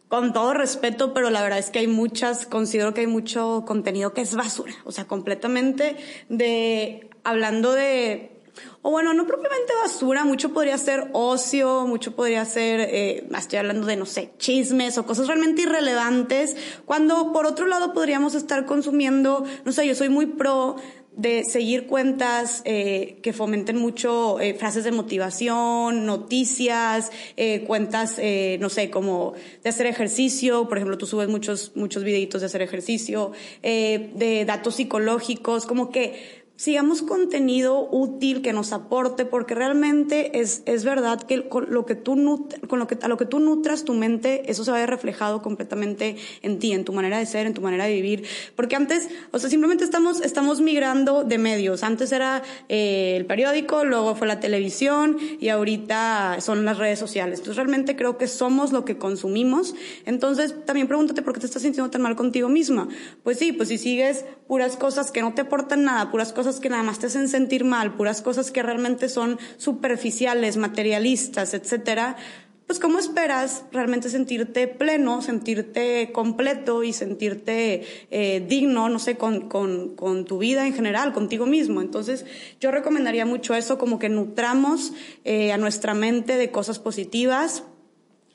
[0.08, 4.16] con todo respeto, pero la verdad es que hay muchas, considero que hay mucho contenido
[4.16, 5.96] que es basura, o sea, completamente
[6.28, 8.35] de, hablando de
[8.82, 13.88] o bueno, no propiamente basura, mucho podría ser ocio, mucho podría ser, eh, estoy hablando
[13.88, 19.46] de, no sé, chismes o cosas realmente irrelevantes, cuando por otro lado podríamos estar consumiendo,
[19.66, 20.78] no sé, yo soy muy pro
[21.16, 28.58] de seguir cuentas eh, que fomenten mucho eh, frases de motivación, noticias, eh, cuentas, eh,
[28.60, 32.62] no sé, como de hacer ejercicio, por ejemplo, tú subes muchos, muchos videitos de hacer
[32.62, 33.32] ejercicio,
[33.64, 40.64] eh, de datos psicológicos, como que sigamos contenido útil que nos aporte, porque realmente es,
[40.66, 42.16] es verdad que con lo que tú
[42.68, 44.90] con lo que, a lo que tú nutras tu mente, eso se va a ver
[44.90, 48.26] reflejado completamente en ti, en tu manera de ser, en tu manera de vivir.
[48.56, 51.84] Porque antes, o sea, simplemente estamos, estamos migrando de medios.
[51.84, 57.40] Antes era eh, el periódico, luego fue la televisión y ahorita son las redes sociales.
[57.40, 59.76] Entonces realmente creo que somos lo que consumimos.
[60.06, 62.88] Entonces también pregúntate por qué te estás sintiendo tan mal contigo misma.
[63.24, 66.70] Pues sí, pues si sigues puras cosas que no te aportan nada, puras cosas que
[66.70, 72.18] nada más te hacen sentir mal, puras cosas que realmente son superficiales, materialistas, etcétera,
[72.68, 79.50] pues ¿cómo esperas realmente sentirte pleno, sentirte completo y sentirte eh, digno, no sé, con,
[79.50, 81.82] con, con, tu vida en general, contigo mismo?
[81.82, 82.26] Entonces,
[82.60, 84.94] yo recomendaría mucho eso, como que nutramos
[85.26, 87.64] eh, a nuestra mente de cosas positivas,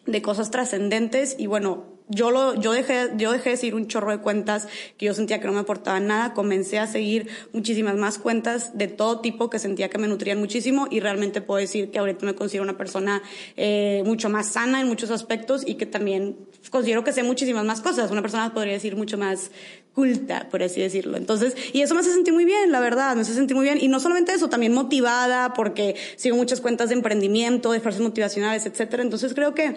[0.06, 4.10] de cosas trascendentes y bueno, yo lo, yo dejé, yo dejé de seguir un chorro
[4.10, 4.68] de cuentas
[4.98, 8.88] que yo sentía que no me aportaban nada, comencé a seguir muchísimas más cuentas de
[8.88, 12.34] todo tipo que sentía que me nutrían muchísimo y realmente puedo decir que ahorita me
[12.34, 13.22] considero una persona
[13.56, 16.36] eh, mucho más sana en muchos aspectos y que también
[16.70, 19.50] considero que sé muchísimas más cosas, una persona podría decir mucho más
[19.94, 21.16] culta, por así decirlo.
[21.16, 23.78] Entonces, y eso me hace sentir muy bien, la verdad, me hace sentir muy bien.
[23.80, 28.66] Y no solamente eso, también motivada, porque sigo muchas cuentas de emprendimiento, de frases motivacionales,
[28.66, 29.02] etcétera.
[29.02, 29.76] Entonces creo que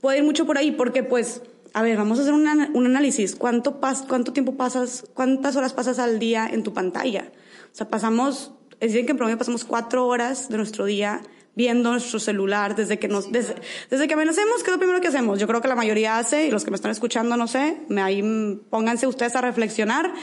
[0.00, 1.42] puede ir mucho por ahí, porque pues,
[1.74, 3.36] a ver, vamos a hacer un análisis.
[3.36, 7.32] ¿Cuánto, pas, ¿Cuánto tiempo pasas, cuántas horas pasas al día en tu pantalla?
[7.72, 11.22] O sea, pasamos, es decir, que en promedio pasamos cuatro horas de nuestro día
[11.58, 13.56] viendo nuestro celular desde que nos, desde,
[13.90, 15.40] desde que amanecemos, ¿qué es lo primero que hacemos?
[15.40, 18.00] Yo creo que la mayoría hace, y los que me están escuchando, no sé, me
[18.00, 18.22] ahí
[18.70, 20.14] pónganse ustedes a reflexionar.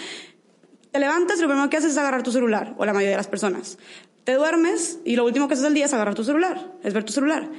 [0.92, 3.18] Te levantas y lo primero que haces es agarrar tu celular, o la mayoría de
[3.18, 3.78] las personas.
[4.24, 7.04] Te duermes y lo último que haces el día es agarrar tu celular, es ver
[7.04, 7.50] tu celular.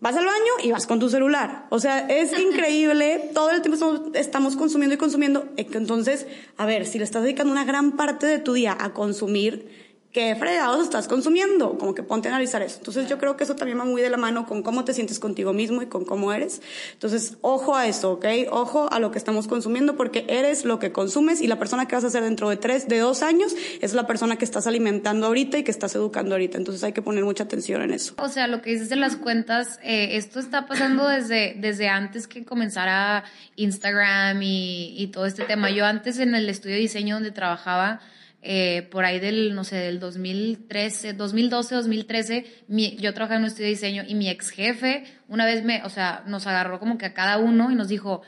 [0.00, 1.66] Vas al baño y vas con tu celular.
[1.70, 3.30] O sea, es increíble.
[3.32, 5.48] Todo el tiempo estamos, estamos, consumiendo y consumiendo.
[5.56, 9.85] Entonces, a ver, si le estás dedicando una gran parte de tu día a consumir,
[10.12, 11.76] ¿qué fregados estás consumiendo?
[11.78, 12.78] Como que ponte a analizar eso.
[12.78, 15.18] Entonces yo creo que eso también va muy de la mano con cómo te sientes
[15.18, 16.62] contigo mismo y con cómo eres.
[16.92, 18.26] Entonces, ojo a eso, ¿ok?
[18.50, 21.96] Ojo a lo que estamos consumiendo porque eres lo que consumes y la persona que
[21.96, 25.26] vas a ser dentro de tres, de dos años, es la persona que estás alimentando
[25.26, 26.56] ahorita y que estás educando ahorita.
[26.56, 28.14] Entonces hay que poner mucha atención en eso.
[28.18, 32.26] O sea, lo que dices de las cuentas, eh, esto está pasando desde, desde antes
[32.26, 33.24] que comenzara
[33.56, 35.70] Instagram y, y todo este tema.
[35.70, 38.00] Yo antes en el estudio diseño donde trabajaba,
[38.48, 43.48] eh, por ahí del, no sé, del 2013, 2012, 2013, mi, yo trabajaba en un
[43.48, 46.96] estudio de diseño y mi ex jefe una vez me, o sea, nos agarró como
[46.96, 48.22] que a cada uno y nos dijo,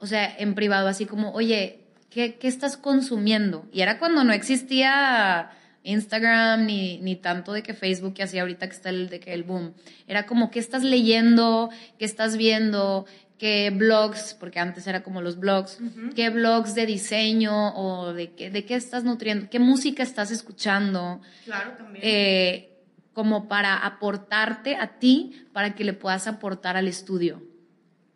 [0.00, 3.64] o sea, en privado, así como, oye, ¿qué, qué estás consumiendo?
[3.72, 5.52] Y era cuando no existía
[5.84, 9.32] Instagram ni, ni tanto de que Facebook y así ahorita que está el de que
[9.32, 9.74] el boom.
[10.08, 11.70] Era como, ¿qué estás leyendo?
[11.98, 13.06] ¿Qué estás viendo?
[13.40, 15.78] Qué blogs, porque antes era como los blogs,
[16.14, 21.22] qué blogs de diseño o de qué, de qué estás nutriendo, qué música estás escuchando.
[21.46, 22.04] Claro, también.
[22.06, 22.66] Eh,
[23.14, 27.42] como para aportarte a ti, para que le puedas aportar al estudio.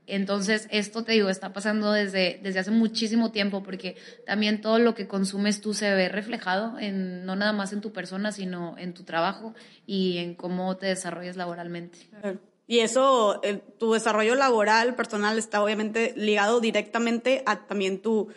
[0.06, 4.94] Entonces, esto te digo, está pasando desde, desde hace muchísimo tiempo, porque también todo lo
[4.94, 8.92] que consumes tú se ve reflejado, en, no nada más en tu persona, sino en
[8.92, 9.54] tu trabajo
[9.87, 11.98] y en cómo te desarrollas laboralmente.
[12.10, 12.38] Claro.
[12.66, 13.40] Y eso,
[13.79, 18.29] tu desarrollo laboral, personal, está obviamente ligado directamente a también tu,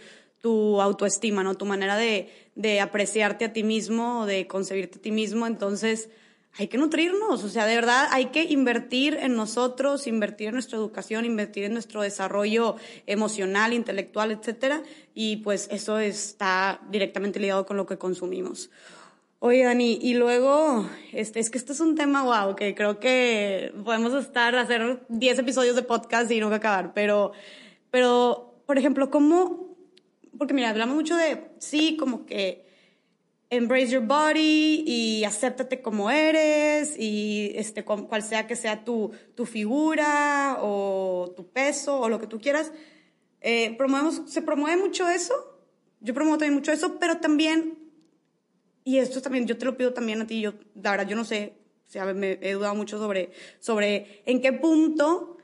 [0.41, 1.55] tu autoestima, ¿no?
[1.55, 5.47] Tu manera de, de apreciarte a ti mismo, de concebirte a ti mismo.
[5.47, 6.09] Entonces,
[6.59, 10.77] hay que nutrirnos, o sea, de verdad hay que invertir en nosotros, invertir en nuestra
[10.77, 14.81] educación, invertir en nuestro desarrollo emocional, intelectual, etcétera,
[15.13, 18.71] y pues eso está directamente ligado con lo que consumimos.
[19.39, 23.71] Oye, Dani, y luego, este, es que esto es un tema, wow, que creo que
[23.85, 27.33] podemos estar, hacer 10 episodios de podcast y nunca acabar, pero,
[27.91, 29.77] pero por ejemplo, cómo,
[30.39, 32.65] porque mira, hablamos mucho de, sí, como que
[33.51, 39.45] embrace your body y acéptate como eres y este, cual sea que sea tu, tu
[39.45, 42.71] figura o tu peso o lo que tú quieras.
[43.41, 45.35] Eh, promovemos, se promueve mucho eso,
[46.01, 47.76] yo promuevo también mucho eso, pero también,
[48.87, 51.25] y esto también, yo te lo pido también a ti, yo, la verdad, yo no
[51.25, 55.35] sé, o sea, me he dudado mucho sobre, sobre en qué punto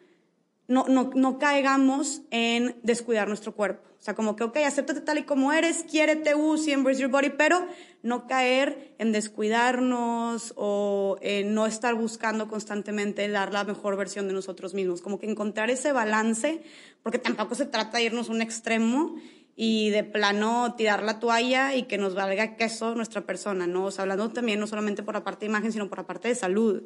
[0.69, 3.89] no, no, no caigamos en descuidar nuestro cuerpo.
[3.99, 7.31] O sea, como que, ok, acéptate tal y como eres, quiérete, use embrace your body,
[7.31, 7.67] pero
[8.01, 14.33] no caer en descuidarnos o en no estar buscando constantemente dar la mejor versión de
[14.33, 15.01] nosotros mismos.
[15.01, 16.63] Como que encontrar ese balance,
[17.01, 19.15] porque tampoco se trata de irnos a un extremo
[19.55, 23.85] y de plano tirar la toalla y que nos valga queso nuestra persona, ¿no?
[23.85, 26.27] O sea, hablando también no solamente por la parte de imagen, sino por la parte
[26.27, 26.83] de salud.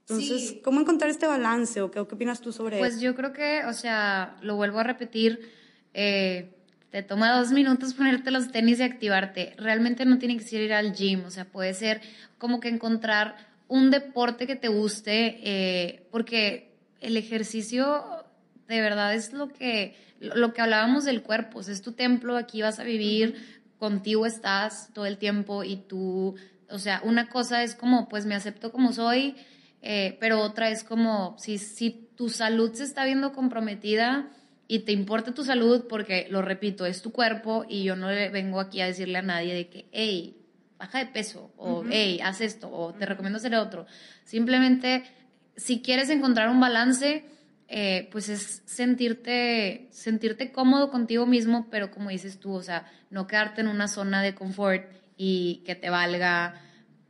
[0.00, 2.96] Entonces, ¿cómo encontrar este balance o qué, qué, opinas tú sobre pues eso?
[2.96, 5.50] Pues yo creo que, o sea, lo vuelvo a repetir,
[5.94, 6.50] eh,
[6.90, 9.54] te toma dos minutos ponerte los tenis y activarte.
[9.56, 12.00] Realmente no tiene que ser ir al gym, o sea, puede ser
[12.38, 13.36] como que encontrar
[13.68, 18.04] un deporte que te guste, eh, porque el ejercicio
[18.70, 22.78] de verdad es lo que lo que hablábamos del cuerpo, es tu templo, aquí vas
[22.78, 23.36] a vivir,
[23.78, 26.36] contigo estás todo el tiempo y tú,
[26.68, 29.34] o sea, una cosa es como, pues me acepto como soy,
[29.80, 34.28] eh, pero otra es como, si, si tu salud se está viendo comprometida
[34.68, 38.28] y te importa tu salud, porque, lo repito, es tu cuerpo y yo no le
[38.28, 40.36] vengo aquí a decirle a nadie de que, hey,
[40.78, 43.86] baja de peso, o hey, haz esto, o te recomiendo hacer otro.
[44.24, 45.02] Simplemente,
[45.56, 47.24] si quieres encontrar un balance,
[47.72, 53.28] eh, pues es sentirte, sentirte cómodo contigo mismo, pero como dices tú, o sea, no
[53.28, 56.60] quedarte en una zona de confort y que te valga,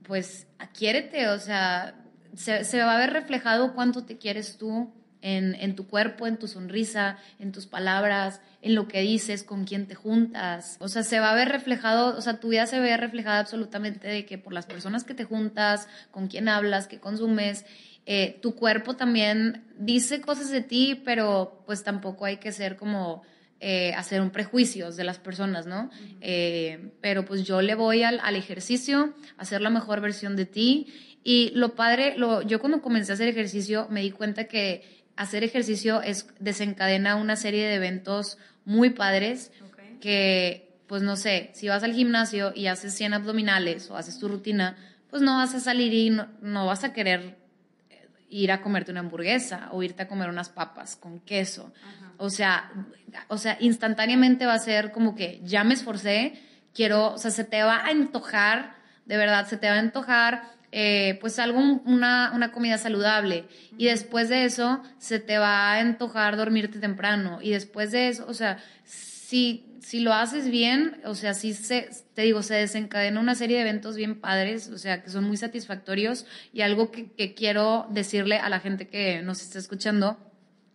[0.03, 1.95] pues, quiérete, o sea,
[2.35, 4.93] se, va a ver reflejado cuánto te quieres tú
[5.23, 9.65] en, en, tu cuerpo, en tu sonrisa, en tus palabras, en lo que dices, con
[9.65, 10.77] quién te juntas.
[10.81, 14.09] O sea, se va a ver reflejado, o sea, tu vida se ve reflejada absolutamente
[14.09, 17.65] de que por las personas que te juntas, con quién hablas, qué consumes
[18.13, 23.23] eh, tu cuerpo también dice cosas de ti, pero pues tampoco hay que ser como
[23.61, 25.91] eh, hacer un prejuicio de las personas, ¿no?
[26.21, 30.45] Eh, pero pues yo le voy al, al, ejercicio, a hacer la mejor versión de
[30.45, 30.89] ti.
[31.23, 35.45] Y lo padre, lo, yo cuando comencé a hacer ejercicio me di cuenta que hacer
[35.45, 39.53] ejercicio es, desencadena una serie de eventos muy padres
[40.01, 44.27] que, pues no sé, si vas al gimnasio y haces 100 abdominales o haces tu
[44.27, 44.77] rutina,
[45.11, 47.39] pues no vas a salir y no, no vas a querer
[48.31, 51.73] ir a comerte una hamburguesa o irte a comer unas papas con queso.
[52.17, 52.73] O sea,
[53.29, 56.41] o sea, instantáneamente va a ser como que ya me esforcé,
[56.73, 60.43] quiero, o sea, se te va a antojar, de verdad, se te va a antojar,
[60.73, 63.47] eh, pues algo, una, una comida saludable.
[63.77, 67.41] Y después de eso, se te va a antojar dormirte temprano.
[67.43, 68.59] Y después de eso, o sea,
[69.31, 73.57] si si lo haces bien, o sea, sí se, te digo, se desencadena una serie
[73.57, 78.37] de eventos bien padres, o sea, que son muy satisfactorios y algo que, quiero decirle
[78.37, 80.19] a la gente que nos está escuchando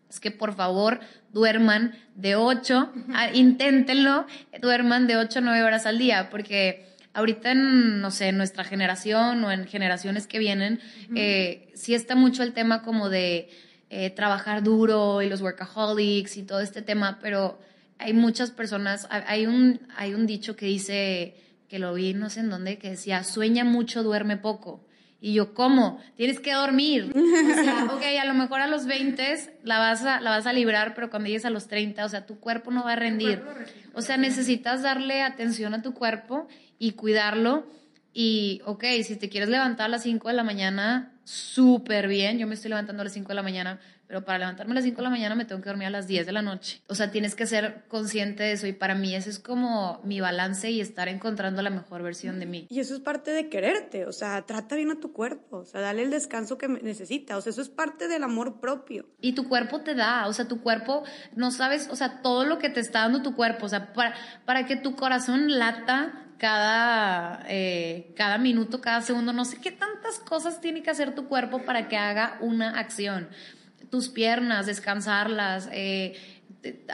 [0.09, 0.99] es que por favor
[1.31, 2.93] duerman de 8,
[3.33, 4.25] inténtenlo,
[4.61, 8.63] duerman de 8 a 9 horas al día, porque ahorita en, no sé, en nuestra
[8.63, 10.79] generación o en generaciones que vienen,
[11.15, 13.49] eh, sí está mucho el tema como de
[13.89, 17.59] eh, trabajar duro y los workaholics y todo este tema, pero
[17.97, 21.35] hay muchas personas, hay un, hay un dicho que dice,
[21.67, 24.85] que lo vi no sé en dónde, que decía, sueña mucho, duerme poco.
[25.21, 25.99] Y yo, ¿cómo?
[26.17, 27.11] Tienes que dormir.
[27.15, 30.53] O sea, ok, a lo mejor a los 20 la vas a, la vas a
[30.53, 33.41] librar, pero cuando llegues a los 30, o sea, tu cuerpo no va a rendir.
[33.93, 37.65] O sea, necesitas darle atención a tu cuerpo y cuidarlo.
[38.13, 42.37] Y, ok, si te quieres levantar a las 5 de la mañana, súper bien.
[42.37, 44.83] Yo me estoy levantando a las 5 de la mañana, pero para levantarme a las
[44.83, 46.81] 5 de la mañana me tengo que dormir a las 10 de la noche.
[46.87, 50.21] O sea, tienes que ser consciente de eso y para mí ese es como mi
[50.21, 52.67] balance y estar encontrando la mejor versión de mí.
[52.69, 55.81] Y eso es parte de quererte, o sea, trata bien a tu cuerpo, o sea,
[55.81, 59.05] dale el descanso que necesita, o sea, eso es parte del amor propio.
[59.21, 61.03] Y tu cuerpo te da, o sea, tu cuerpo,
[61.35, 64.15] no sabes, o sea, todo lo que te está dando tu cuerpo, o sea, para,
[64.45, 70.19] para que tu corazón lata cada, eh, cada minuto, cada segundo, no sé qué tantas
[70.19, 73.29] cosas tiene que hacer tu cuerpo para que haga una acción
[73.95, 76.15] tus piernas, descansarlas, eh,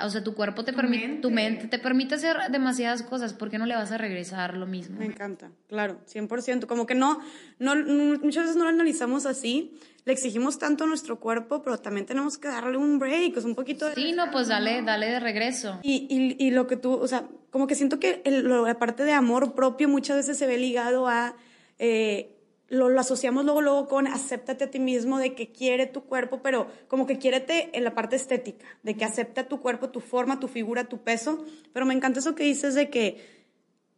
[0.04, 3.58] o sea, tu cuerpo te permite, tu mente te permite hacer demasiadas cosas, ¿por qué
[3.58, 5.00] no le vas a regresar lo mismo?
[5.00, 7.20] Me encanta, claro, 100%, como que no,
[7.58, 7.74] no,
[8.20, 9.74] muchas veces no lo analizamos así,
[10.06, 13.56] le exigimos tanto a nuestro cuerpo, pero también tenemos que darle un break, o un
[13.56, 13.96] poquito de...
[13.96, 15.80] Sí, no, pues dale, dale de regreso.
[15.82, 19.14] Y, y, y, lo que tú, o sea, como que siento que la parte de
[19.14, 21.36] amor propio muchas veces se ve ligado a...
[21.80, 22.38] Eh,
[22.72, 26.42] lo, lo, asociamos luego, luego con acéptate a ti mismo, de que quiere tu cuerpo,
[26.42, 30.40] pero como que quiérete en la parte estética, de que acepta tu cuerpo, tu forma,
[30.40, 31.44] tu figura, tu peso.
[31.74, 33.46] Pero me encanta eso que dices de que,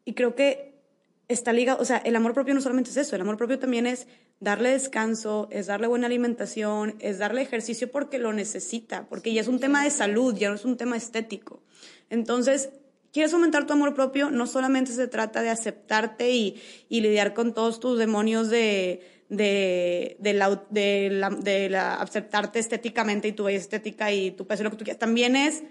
[0.05, 0.73] y creo que
[1.27, 3.85] está ligado, o sea, el amor propio no solamente es eso, el amor propio también
[3.85, 4.07] es
[4.39, 9.47] darle descanso, es darle buena alimentación, es darle ejercicio porque lo necesita, porque ya es
[9.47, 11.61] un tema de salud, ya no es un tema estético.
[12.09, 12.69] Entonces,
[13.13, 17.53] quieres aumentar tu amor propio, no solamente se trata de aceptarte y, y lidiar con
[17.53, 23.43] todos tus demonios de, de, de, la, de, la, de la aceptarte estéticamente y tu
[23.43, 24.99] belleza estética y tu peso, lo que tú quieras.
[24.99, 25.63] También es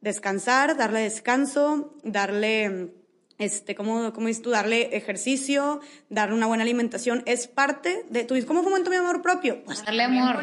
[0.00, 2.92] descansar, darle descanso, darle
[3.38, 4.50] este, ¿cómo, cómo dices tú?
[4.50, 9.64] Darle ejercicio, darle una buena alimentación, es parte de tu ¿Cómo fomento mi amor propio?
[9.64, 10.40] Pues darle amor.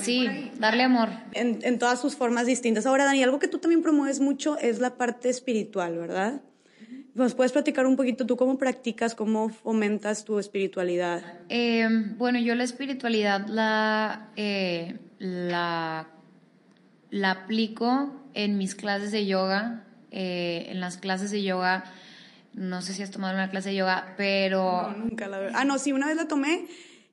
[0.00, 1.10] sí, darle amor.
[1.32, 2.86] En, en, todas sus formas distintas.
[2.86, 6.42] Ahora, Dani, algo que tú también promueves mucho es la parte espiritual, ¿verdad?
[7.14, 11.22] ¿Nos puedes platicar un poquito tú cómo practicas, cómo fomentas tu espiritualidad?
[11.48, 11.86] Eh,
[12.16, 16.08] bueno, yo la espiritualidad la, eh, la,
[17.10, 19.84] la aplico en mis clases de yoga.
[20.14, 21.84] Eh, en las clases de yoga
[22.54, 24.90] no sé si has tomado una clase de yoga, pero...
[24.90, 25.58] No, nunca, la verdad.
[25.60, 26.66] Ah, no, sí, una vez la tomé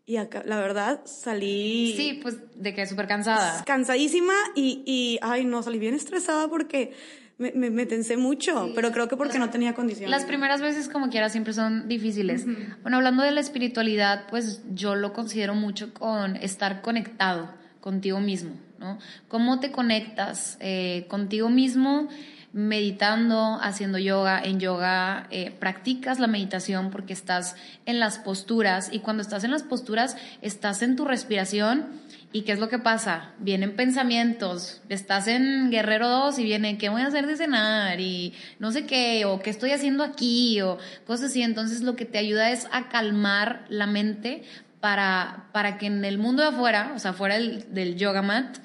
[0.05, 1.93] y acá, la verdad, salí...
[1.95, 3.63] Sí, pues de que súper cansada.
[3.63, 6.93] Cansadísima y, y, ay, no, salí bien estresada porque
[7.39, 10.11] me, me, tensé mucho, pero creo que porque no tenía condiciones.
[10.11, 12.45] Las primeras veces, como quiera, siempre son difíciles.
[12.81, 18.55] Bueno, hablando de la espiritualidad, pues yo lo considero mucho con estar conectado contigo mismo,
[18.77, 18.99] ¿no?
[19.29, 22.09] ¿Cómo te conectas eh, contigo mismo?
[22.53, 24.41] Meditando, haciendo yoga.
[24.43, 29.51] En yoga eh, practicas la meditación porque estás en las posturas y cuando estás en
[29.51, 31.87] las posturas estás en tu respiración.
[32.31, 33.31] ¿Y qué es lo que pasa?
[33.39, 34.81] Vienen pensamientos.
[34.87, 37.99] Estás en Guerrero 2 y viene, ¿qué voy a hacer de cenar?
[37.99, 40.77] Y no sé qué, o qué estoy haciendo aquí, o
[41.07, 41.41] cosas así.
[41.41, 44.43] Entonces lo que te ayuda es a calmar la mente
[44.79, 48.57] para, para que en el mundo de afuera, o sea, fuera del, del yoga mat,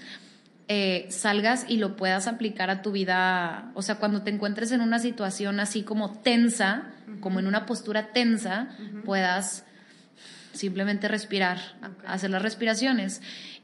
[0.69, 4.81] eh, salgas y lo puedas aplicar a tu vida, o sea, cuando te encuentres en
[4.81, 6.91] una situación así como tensa,
[7.21, 8.69] como en una postura tensa,
[9.05, 9.65] puedas
[10.53, 11.59] simplemente respirar,
[12.07, 13.21] hacer las respiraciones.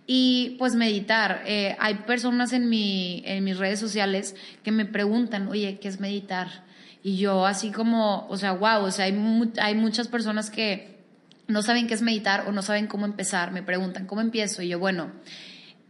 [0.07, 1.43] Y pues meditar.
[1.47, 4.35] Eh, hay personas en, mi, en mis redes sociales
[4.65, 6.65] que me preguntan, oye, ¿qué es meditar?
[7.03, 10.99] Y yo así como, o sea, wow, o sea, hay, hay muchas personas que
[11.47, 14.63] no saben qué es meditar o no saben cómo empezar, me preguntan, ¿cómo empiezo?
[14.63, 15.13] Y yo, bueno,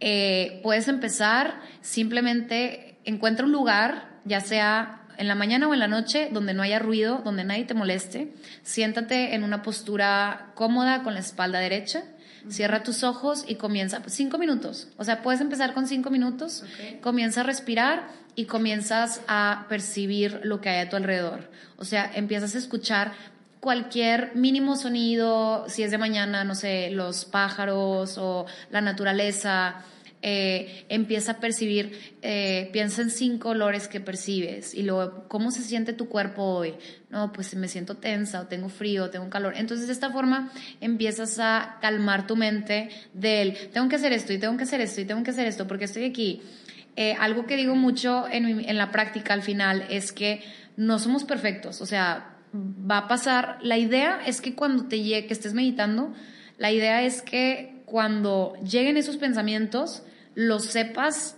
[0.00, 5.88] eh, puedes empezar simplemente encuentra un lugar, ya sea en la mañana o en la
[5.88, 8.32] noche, donde no haya ruido, donde nadie te moleste.
[8.62, 12.04] Siéntate en una postura cómoda con la espalda derecha.
[12.48, 14.88] Cierra tus ojos y comienza cinco minutos.
[14.96, 16.64] O sea, puedes empezar con cinco minutos.
[17.02, 21.50] Comienza a respirar y comienzas a percibir lo que hay a tu alrededor.
[21.76, 23.12] O sea, empiezas a escuchar
[23.60, 29.84] cualquier mínimo sonido, si es de mañana, no sé, los pájaros o la naturaleza,
[30.22, 35.62] eh, empieza a percibir, eh, piensa en cinco olores que percibes y luego, ¿cómo se
[35.62, 36.74] siente tu cuerpo hoy?
[37.08, 39.54] No, pues me siento tensa o tengo frío, o tengo calor.
[39.56, 40.50] Entonces, de esta forma
[40.82, 45.00] empiezas a calmar tu mente del, tengo que hacer esto y tengo que hacer esto
[45.00, 46.42] y tengo que hacer esto porque estoy aquí.
[46.96, 50.42] Eh, algo que digo mucho en, en la práctica al final es que
[50.76, 53.58] no somos perfectos, o sea, va a pasar.
[53.62, 56.12] La idea es que cuando te llegue, que estés meditando,
[56.58, 60.02] la idea es que cuando lleguen esos pensamientos,
[60.34, 61.36] los sepas,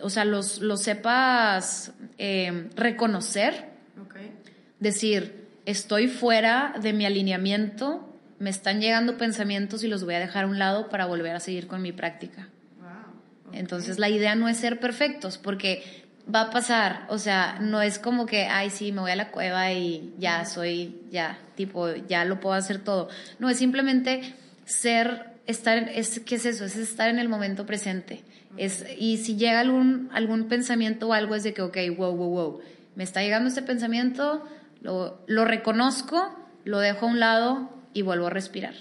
[0.00, 3.76] o sea, los, los sepas eh, reconocer,
[4.80, 10.44] decir, estoy fuera de mi alineamiento, me están llegando pensamientos y los voy a dejar
[10.44, 12.48] a un lado para volver a seguir con mi práctica.
[13.52, 17.98] Entonces la idea no es ser perfectos, porque va a pasar, o sea, no es
[17.98, 22.24] como que, ay, sí, me voy a la cueva y ya soy, ya, tipo, ya
[22.24, 23.08] lo puedo hacer todo.
[23.38, 26.64] No, es simplemente ser, estar, es, ¿qué es eso?
[26.64, 28.24] Es estar en el momento presente.
[28.56, 32.28] Es, y si llega algún, algún pensamiento o algo, es de que, ok, wow, wow,
[32.28, 32.60] wow,
[32.96, 34.44] me está llegando este pensamiento,
[34.80, 38.74] lo, lo reconozco, lo dejo a un lado y vuelvo a respirar.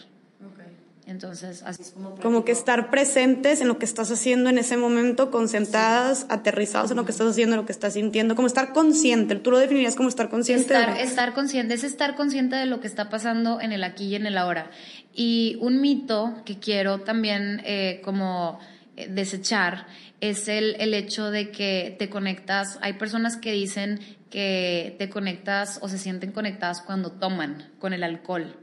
[1.07, 2.15] Entonces, así es como...
[2.15, 6.97] Como que estar presentes en lo que estás haciendo en ese momento, concentradas, aterrizados en
[6.97, 9.35] lo que estás haciendo, en lo que estás sintiendo, como estar consciente.
[9.35, 10.73] ¿Tú lo definirías como estar consciente?
[10.73, 14.15] Estar, estar consciente, es estar consciente de lo que está pasando en el aquí y
[14.15, 14.71] en el ahora.
[15.13, 18.59] Y un mito que quiero también eh, como
[18.97, 19.85] eh, desechar
[20.21, 23.99] es el, el hecho de que te conectas, hay personas que dicen
[24.31, 28.55] que te conectas o se sienten conectadas cuando toman con el alcohol.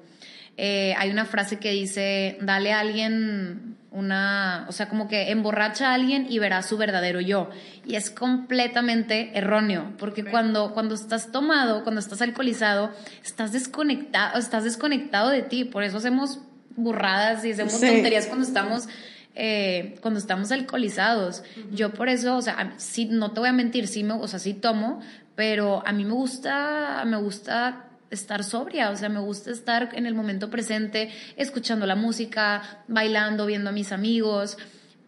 [0.56, 5.90] Eh, hay una frase que dice, dale a alguien una, o sea, como que emborracha
[5.90, 7.50] a alguien y verás su verdadero yo.
[7.86, 12.90] Y es completamente erróneo, porque cuando, cuando estás tomado, cuando estás alcoholizado,
[13.22, 15.64] estás desconectado, estás desconectado de ti.
[15.64, 16.40] Por eso hacemos
[16.74, 18.88] burradas y hacemos tonterías cuando estamos
[19.34, 21.42] eh, cuando estamos alcoholizados.
[21.70, 24.38] Yo por eso, o sea, sí, no te voy a mentir, sí me, o sea,
[24.38, 25.00] sí tomo,
[25.34, 30.06] pero a mí me gusta, me gusta estar sobria, o sea, me gusta estar en
[30.06, 34.58] el momento presente, escuchando la música, bailando, viendo a mis amigos,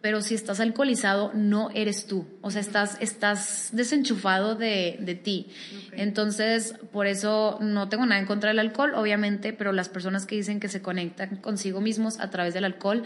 [0.01, 5.47] pero si estás alcoholizado, no eres tú, o sea, estás, estás desenchufado de, de ti.
[5.93, 10.35] Entonces, por eso no tengo nada en contra del alcohol, obviamente, pero las personas que
[10.35, 13.03] dicen que se conectan consigo mismos a través del alcohol,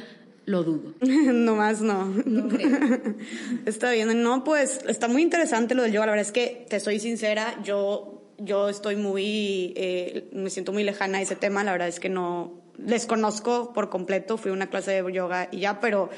[0.50, 0.96] lo dudo.
[1.02, 2.12] no más no.
[3.66, 4.22] está bien.
[4.24, 6.08] No, pues está muy interesante lo del yoga.
[6.08, 10.84] La verdad es que, te soy sincera, yo yo estoy muy, eh, me siento muy
[10.84, 14.70] lejana a ese tema, la verdad es que no, desconozco por completo, fui a una
[14.70, 16.10] clase de yoga y ya, pero,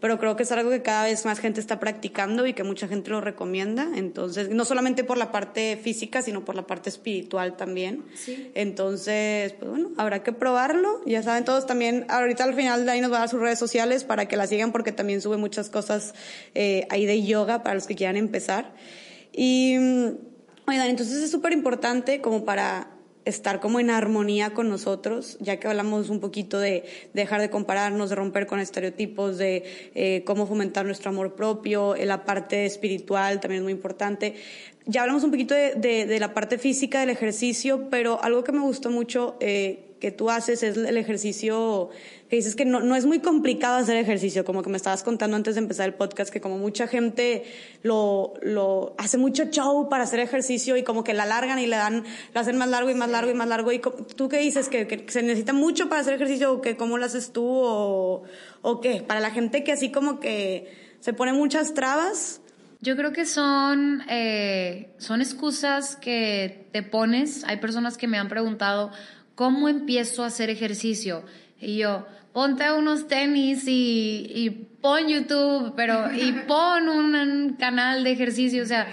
[0.00, 2.88] pero creo que es algo que cada vez más gente está practicando y que mucha
[2.88, 7.56] gente lo recomienda, entonces, no solamente por la parte física, sino por la parte espiritual
[7.56, 8.04] también.
[8.14, 8.50] Sí.
[8.54, 13.00] Entonces, pues bueno, habrá que probarlo, ya saben todos también, ahorita al final de ahí
[13.00, 15.70] nos va a dar sus redes sociales para que la sigan porque también sube muchas
[15.70, 16.14] cosas
[16.54, 18.72] eh, ahí de yoga para los que quieran empezar.
[19.32, 19.76] Y
[20.70, 22.92] Oigan, entonces es súper importante como para
[23.24, 28.08] estar como en armonía con nosotros, ya que hablamos un poquito de, dejar de compararnos,
[28.08, 29.64] de romper con estereotipos, de
[29.96, 34.36] eh, cómo fomentar nuestro amor propio, en la parte espiritual también es muy importante.
[34.86, 38.60] Ya hablamos un poquito de, de, la parte física del ejercicio, pero algo que me
[38.60, 41.90] gustó mucho eh, que tú haces es el ejercicio
[42.28, 45.36] que dices que no, no es muy complicado hacer ejercicio, como que me estabas contando
[45.36, 47.44] antes de empezar el podcast, que como mucha gente
[47.82, 51.76] lo, lo hace mucho show para hacer ejercicio y como que la alargan y le
[51.76, 53.72] dan, lo hacen más largo y más largo y más largo.
[53.72, 54.68] ¿Y tú qué dices?
[54.68, 58.22] ¿Que, se necesita mucho para hacer ejercicio o que cómo lo haces tú o,
[58.62, 59.02] o qué?
[59.02, 62.40] Para la gente que así como que se pone muchas trabas.
[62.82, 67.44] Yo creo que son, eh, son excusas que te pones.
[67.44, 68.90] Hay personas que me han preguntado,
[69.40, 71.24] ¿cómo empiezo a hacer ejercicio?
[71.58, 78.12] Y yo, ponte unos tenis y, y pon YouTube, pero y pon un, canal de
[78.12, 78.86] ejercicio, o sea,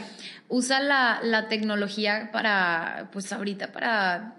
[0.47, 4.35] usa la, la tecnología para, pues ahorita para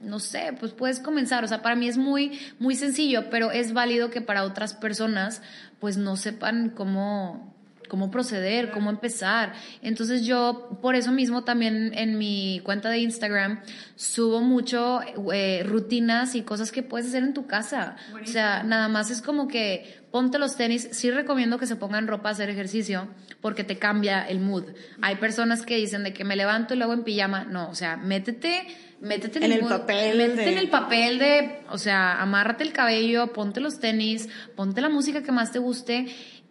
[0.00, 1.44] no sé, pues puedes comenzar.
[1.44, 5.42] O sea, para mí es muy, muy sencillo, pero es válido que para otras personas,
[5.78, 7.54] pues no sepan cómo,
[7.90, 9.52] cómo proceder, cómo empezar.
[9.82, 13.60] Entonces yo, por eso mismo también en mi cuenta de Instagram
[13.96, 15.00] subo mucho
[15.34, 17.96] eh, rutinas y cosas que puedes hacer en tu casa.
[18.22, 20.88] O sea, nada más es como que ponte los tenis.
[20.92, 23.08] Sí recomiendo que se pongan ropa a hacer ejercicio
[23.40, 24.64] porque te cambia el mood.
[25.02, 27.44] Hay personas que dicen de que me levanto y luego en pijama.
[27.44, 28.66] No, o sea, métete
[29.00, 30.18] métete en, el, papel.
[30.18, 34.88] Métete en el papel de, o sea, amárrate el cabello, ponte los tenis, ponte la
[34.88, 36.06] música que más te guste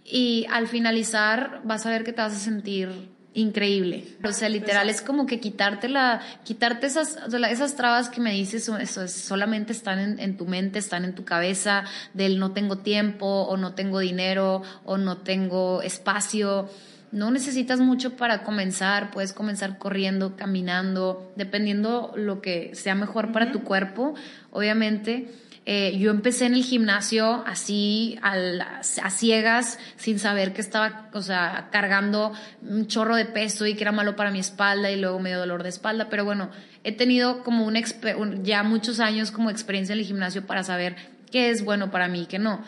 [0.05, 2.89] y al finalizar vas a ver que te vas a sentir
[3.33, 4.05] increíble.
[4.23, 7.17] O sea, literal es como que quitarte la, quitarte esas,
[7.49, 11.25] esas trabas que me dices, eso solamente están en, en, tu mente, están en tu
[11.25, 11.83] cabeza,
[12.13, 16.69] del no tengo tiempo, o no tengo dinero, o no tengo espacio.
[17.11, 23.51] No necesitas mucho para comenzar, puedes comenzar corriendo, caminando, dependiendo lo que sea mejor para
[23.51, 24.13] tu cuerpo,
[24.51, 25.29] obviamente
[25.65, 31.69] eh, yo empecé en el gimnasio así a ciegas, sin saber que estaba, o sea,
[31.71, 35.29] cargando un chorro de peso y que era malo para mi espalda y luego me
[35.29, 36.09] dio dolor de espalda.
[36.09, 36.49] Pero bueno,
[36.83, 40.95] he tenido como un, ya muchos años como experiencia en el gimnasio para saber
[41.31, 42.63] qué es bueno para mí y qué no.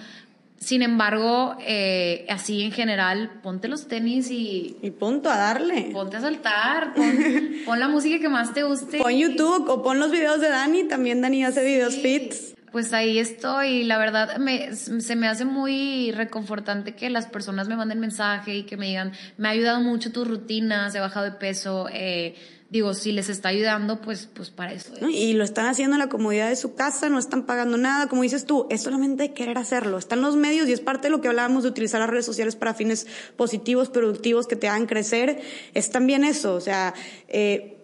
[0.59, 4.77] Sin embargo, eh, así en general, ponte los tenis y...
[4.83, 5.89] Y punto, a darle.
[5.91, 8.99] Ponte a saltar, pon, la música que más te guste.
[8.99, 13.19] Pon YouTube o pon los videos de Dani, también Dani hace videos fits pues ahí
[13.19, 13.83] estoy.
[13.83, 18.63] La verdad, me, se me hace muy reconfortante que las personas me manden mensaje y
[18.63, 21.87] que me digan, me ha ayudado mucho tus rutinas, he bajado de peso.
[21.91, 22.35] Eh,
[22.69, 24.93] digo, si les está ayudando, pues, pues para eso.
[25.09, 28.07] Y lo están haciendo en la comodidad de su casa, no están pagando nada.
[28.07, 29.97] Como dices tú, es solamente querer hacerlo.
[29.97, 32.55] Están los medios y es parte de lo que hablábamos de utilizar las redes sociales
[32.55, 33.05] para fines
[33.35, 35.41] positivos, productivos, que te hagan crecer.
[35.73, 36.55] Es también eso.
[36.55, 36.93] O sea,
[37.27, 37.80] eh,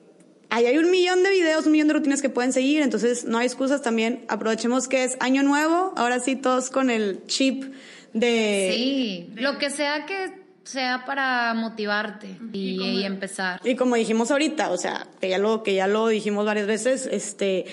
[0.50, 3.38] ahí hay un millón de videos, un millón de rutinas que pueden seguir, entonces no
[3.38, 4.26] hay excusas también.
[4.28, 7.74] Aprovechemos que es año nuevo, ahora sí todos con el chip
[8.14, 8.72] de...
[8.74, 13.62] Sí, lo que sea que sea para motivarte y, empezar.
[13.64, 17.08] Y como dijimos ahorita, o sea, que ya lo, que ya lo dijimos varias veces,
[17.10, 17.66] este,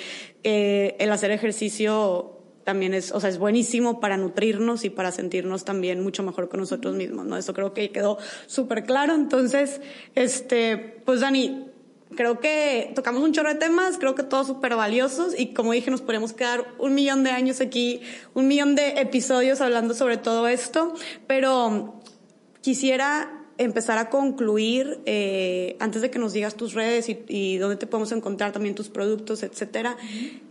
[0.45, 5.65] eh, el hacer ejercicio también es, o sea, es buenísimo para nutrirnos y para sentirnos
[5.65, 7.37] también mucho mejor con nosotros mismos, ¿no?
[7.37, 9.15] Eso creo que quedó súper claro.
[9.15, 9.81] Entonces,
[10.15, 11.67] este, pues Dani,
[12.15, 15.91] creo que tocamos un chorro de temas, creo que todos súper valiosos y como dije,
[15.91, 18.01] nos podemos quedar un millón de años aquí,
[18.35, 20.95] un millón de episodios hablando sobre todo esto,
[21.27, 22.01] pero
[22.61, 27.87] quisiera empezar a concluir, eh, antes de que nos digas tus redes y, dónde te
[27.87, 29.97] podemos encontrar también tus productos, etcétera,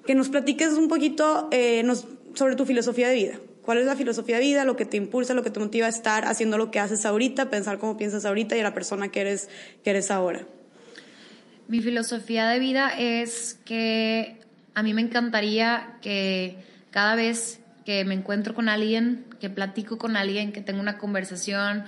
[0.06, 3.40] que nos platiques un poquito eh, nos, sobre tu filosofía de vida.
[3.64, 5.90] ¿Cuál es la filosofía de vida, lo que te impulsa, lo que te motiva a
[5.90, 9.22] estar haciendo lo que haces ahorita, pensar cómo piensas ahorita y a la persona que
[9.22, 9.50] eres,
[9.84, 10.46] que eres ahora?
[11.68, 14.40] Mi filosofía de vida es que
[14.74, 16.58] a mí me encantaría que
[16.92, 21.86] cada vez que me encuentro con alguien, que platico con alguien, que tengo una conversación,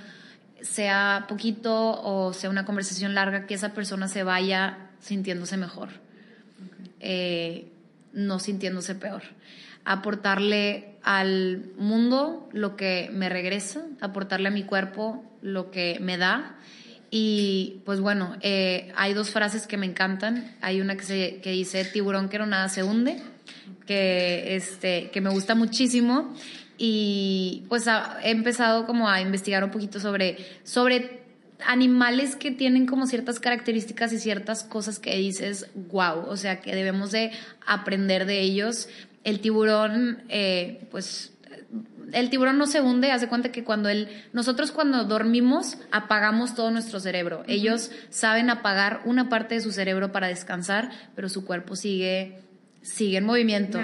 [0.62, 5.90] sea poquito o sea una conversación larga, que esa persona se vaya sintiéndose mejor,
[7.00, 7.68] eh,
[8.14, 9.24] no sintiéndose peor.
[9.84, 16.56] Aportarle al mundo lo que me regresa, aportarle a mi cuerpo lo que me da.
[17.18, 20.54] Y pues bueno, eh, hay dos frases que me encantan.
[20.60, 23.22] Hay una que, dice, tiburón que no nada se hunde,
[23.88, 26.36] que, este, que me gusta muchísimo
[26.78, 27.88] y pues
[28.22, 30.36] he empezado como a investigar un poquito sobre,
[30.66, 31.22] sobre
[31.66, 36.76] animales que tienen como ciertas características y ciertas cosas que dices, wow, o sea, que
[36.76, 37.32] debemos de
[37.66, 38.90] aprender de ellos.
[39.24, 41.32] El tiburón, eh, pues
[42.12, 46.72] el tiburón no se hunde, hace cuenta que cuando él, nosotros cuando dormimos apagamos todo
[46.72, 47.44] nuestro cerebro.
[47.48, 52.40] Ellos saben apagar una parte de su cerebro para descansar, pero su cuerpo sigue,
[52.82, 53.80] sigue en movimiento,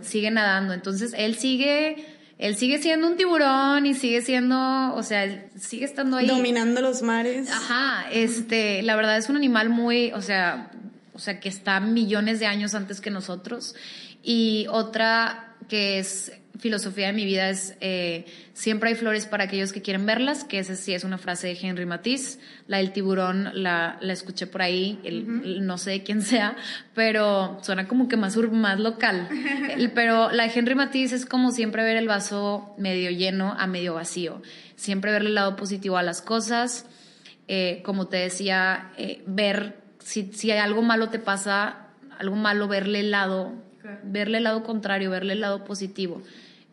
[0.00, 0.72] sigue nadando.
[0.72, 2.04] Entonces él sigue
[2.38, 6.26] él sigue siendo un tiburón y sigue siendo, o sea, sigue estando ahí.
[6.26, 7.50] Dominando los mares.
[7.50, 10.70] Ajá, este, la verdad es un animal muy, o sea,
[11.16, 13.74] o sea, que está millones de años antes que nosotros.
[14.22, 19.72] Y otra que es filosofía de mi vida es eh, siempre hay flores para aquellos
[19.72, 22.38] que quieren verlas, que esa sí es una frase de Henry Matisse.
[22.66, 25.00] La del tiburón la, la escuché por ahí,
[25.42, 26.54] no sé de quién sea,
[26.94, 29.26] pero suena como que más, más local.
[29.94, 33.94] pero la de Henry Matisse es como siempre ver el vaso medio lleno a medio
[33.94, 34.42] vacío.
[34.74, 36.84] Siempre verle el lado positivo a las cosas.
[37.48, 41.88] Eh, como te decía, eh, ver si, si algo malo te pasa,
[42.18, 43.52] algo malo, verle el lado,
[44.04, 46.22] verle el lado contrario, verle el lado positivo.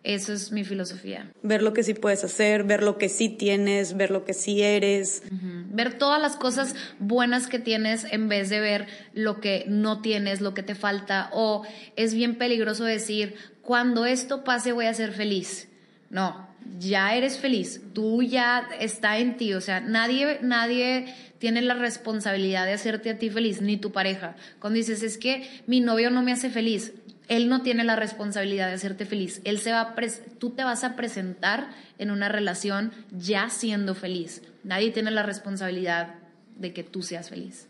[0.04, 1.32] Eso es mi filosofía.
[1.42, 4.62] Ver lo que sí puedes hacer, ver lo que sí tienes, ver lo que sí
[4.62, 5.24] eres.
[5.32, 10.42] Ver todas las cosas buenas que tienes en vez de ver lo que no tienes,
[10.42, 11.30] lo que te falta.
[11.32, 11.66] O
[11.96, 15.70] es bien peligroso decir, cuando esto pase voy a ser feliz.
[16.10, 17.82] No, ya eres feliz.
[17.94, 19.54] Tú ya está en ti.
[19.54, 24.38] O sea, nadie, nadie tiene la responsabilidad de hacerte a ti feliz, ni tu pareja.
[24.62, 26.94] Cuando dices, es que mi novio no me hace feliz
[27.28, 29.42] él no tiene la responsabilidad de hacerte feliz.
[29.44, 29.94] Él se va
[30.40, 31.68] tú te vas a presentar
[31.98, 34.42] en una relación ya siendo feliz.
[34.64, 36.16] Nadie tiene la responsabilidad
[36.58, 37.68] de que tú seas feliz.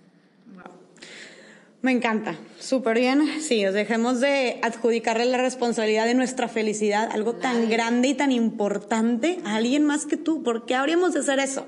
[1.81, 3.41] Me encanta, súper bien.
[3.41, 8.31] Sí, os dejemos de adjudicarle la responsabilidad de nuestra felicidad, algo tan grande y tan
[8.31, 10.43] importante a alguien más que tú.
[10.43, 11.67] ¿Por qué habríamos de hacer eso?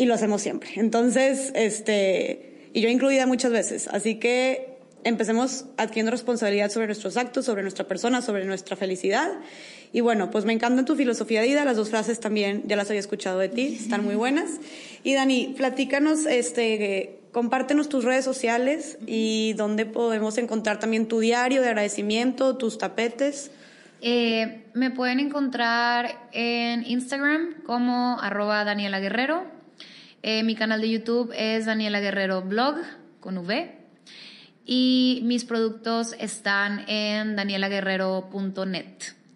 [0.00, 0.70] Y lo hacemos siempre.
[0.76, 3.86] Entonces, este, y yo incluida muchas veces.
[3.88, 9.30] Así que empecemos adquiriendo responsabilidad sobre nuestros actos, sobre nuestra persona, sobre nuestra felicidad.
[9.92, 12.88] Y bueno, pues me encanta tu filosofía de vida, las dos frases también ya las
[12.88, 14.52] había escuchado de ti, están muy buenas.
[15.04, 21.60] Y Dani, platícanos, este, compártenos tus redes sociales y dónde podemos encontrar también tu diario
[21.60, 23.50] de agradecimiento, tus tapetes.
[24.00, 29.59] Eh, me pueden encontrar en Instagram como arroba Daniela Guerrero.
[30.22, 32.76] Eh, mi canal de YouTube es Daniela Guerrero Blog
[33.20, 33.76] con V.
[34.66, 38.86] Y mis productos están en danielaguerrero.net.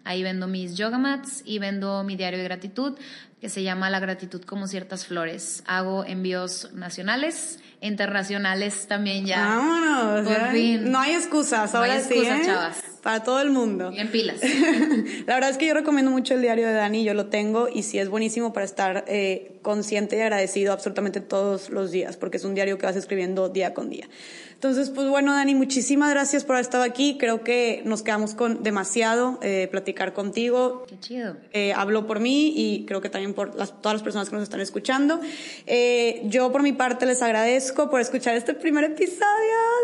[0.03, 2.95] Ahí vendo mis yoga mats y vendo mi diario de gratitud
[3.41, 5.63] que se llama La gratitud como ciertas flores.
[5.65, 9.45] Hago envíos nacionales, internacionales también ya.
[9.45, 10.91] Vámonos, por fin.
[10.91, 12.45] No hay excusas, ahora hay excusas, ¿eh?
[12.45, 12.83] chavas.
[13.05, 13.91] Para todo el mundo.
[13.91, 14.41] Bien pilas.
[15.27, 17.83] la verdad es que yo recomiendo mucho el diario de Dani, yo lo tengo y
[17.83, 22.45] sí es buenísimo para estar eh, consciente y agradecido absolutamente todos los días, porque es
[22.45, 24.09] un diario que vas escribiendo día con día.
[24.55, 27.17] Entonces, pues bueno, Dani, muchísimas gracias por haber estado aquí.
[27.19, 30.85] Creo que nos quedamos con demasiado eh, platicar contigo.
[30.87, 31.37] Qué chido.
[31.51, 34.43] Eh, hablo por mí y creo que también por las, todas las personas que nos
[34.43, 35.19] están escuchando.
[35.67, 39.25] Eh, yo por mi parte les agradezco por escuchar este primer episodio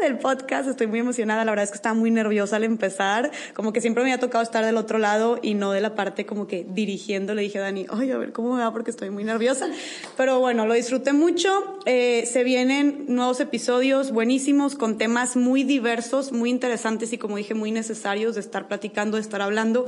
[0.01, 0.69] del podcast.
[0.69, 1.43] Estoy muy emocionada.
[1.45, 4.43] La verdad es que estaba muy nerviosa al empezar como que siempre me había tocado
[4.43, 7.35] estar del otro lado y no de la parte como que dirigiendo.
[7.35, 9.67] Le dije a Dani, ay, a ver cómo me va porque estoy muy nerviosa.
[10.17, 11.79] Pero bueno, lo disfruté mucho.
[11.85, 17.53] Eh, se vienen nuevos episodios buenísimos con temas muy diversos, muy interesantes y como dije,
[17.53, 19.85] muy necesarios de estar platicando, de estar hablando,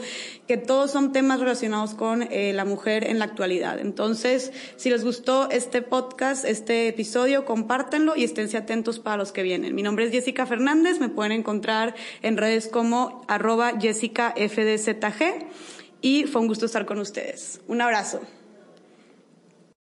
[0.47, 3.79] que todos son temas relacionados con eh, la mujer en la actualidad.
[3.79, 9.43] Entonces, si les gustó este podcast, este episodio, compártanlo y esténse atentos para los que
[9.43, 9.75] vienen.
[9.75, 15.47] Mi nombre es Jessica Fernández, me pueden encontrar en redes como arroba jessicafdzg
[16.01, 17.61] y fue un gusto estar con ustedes.
[17.67, 18.21] Un abrazo.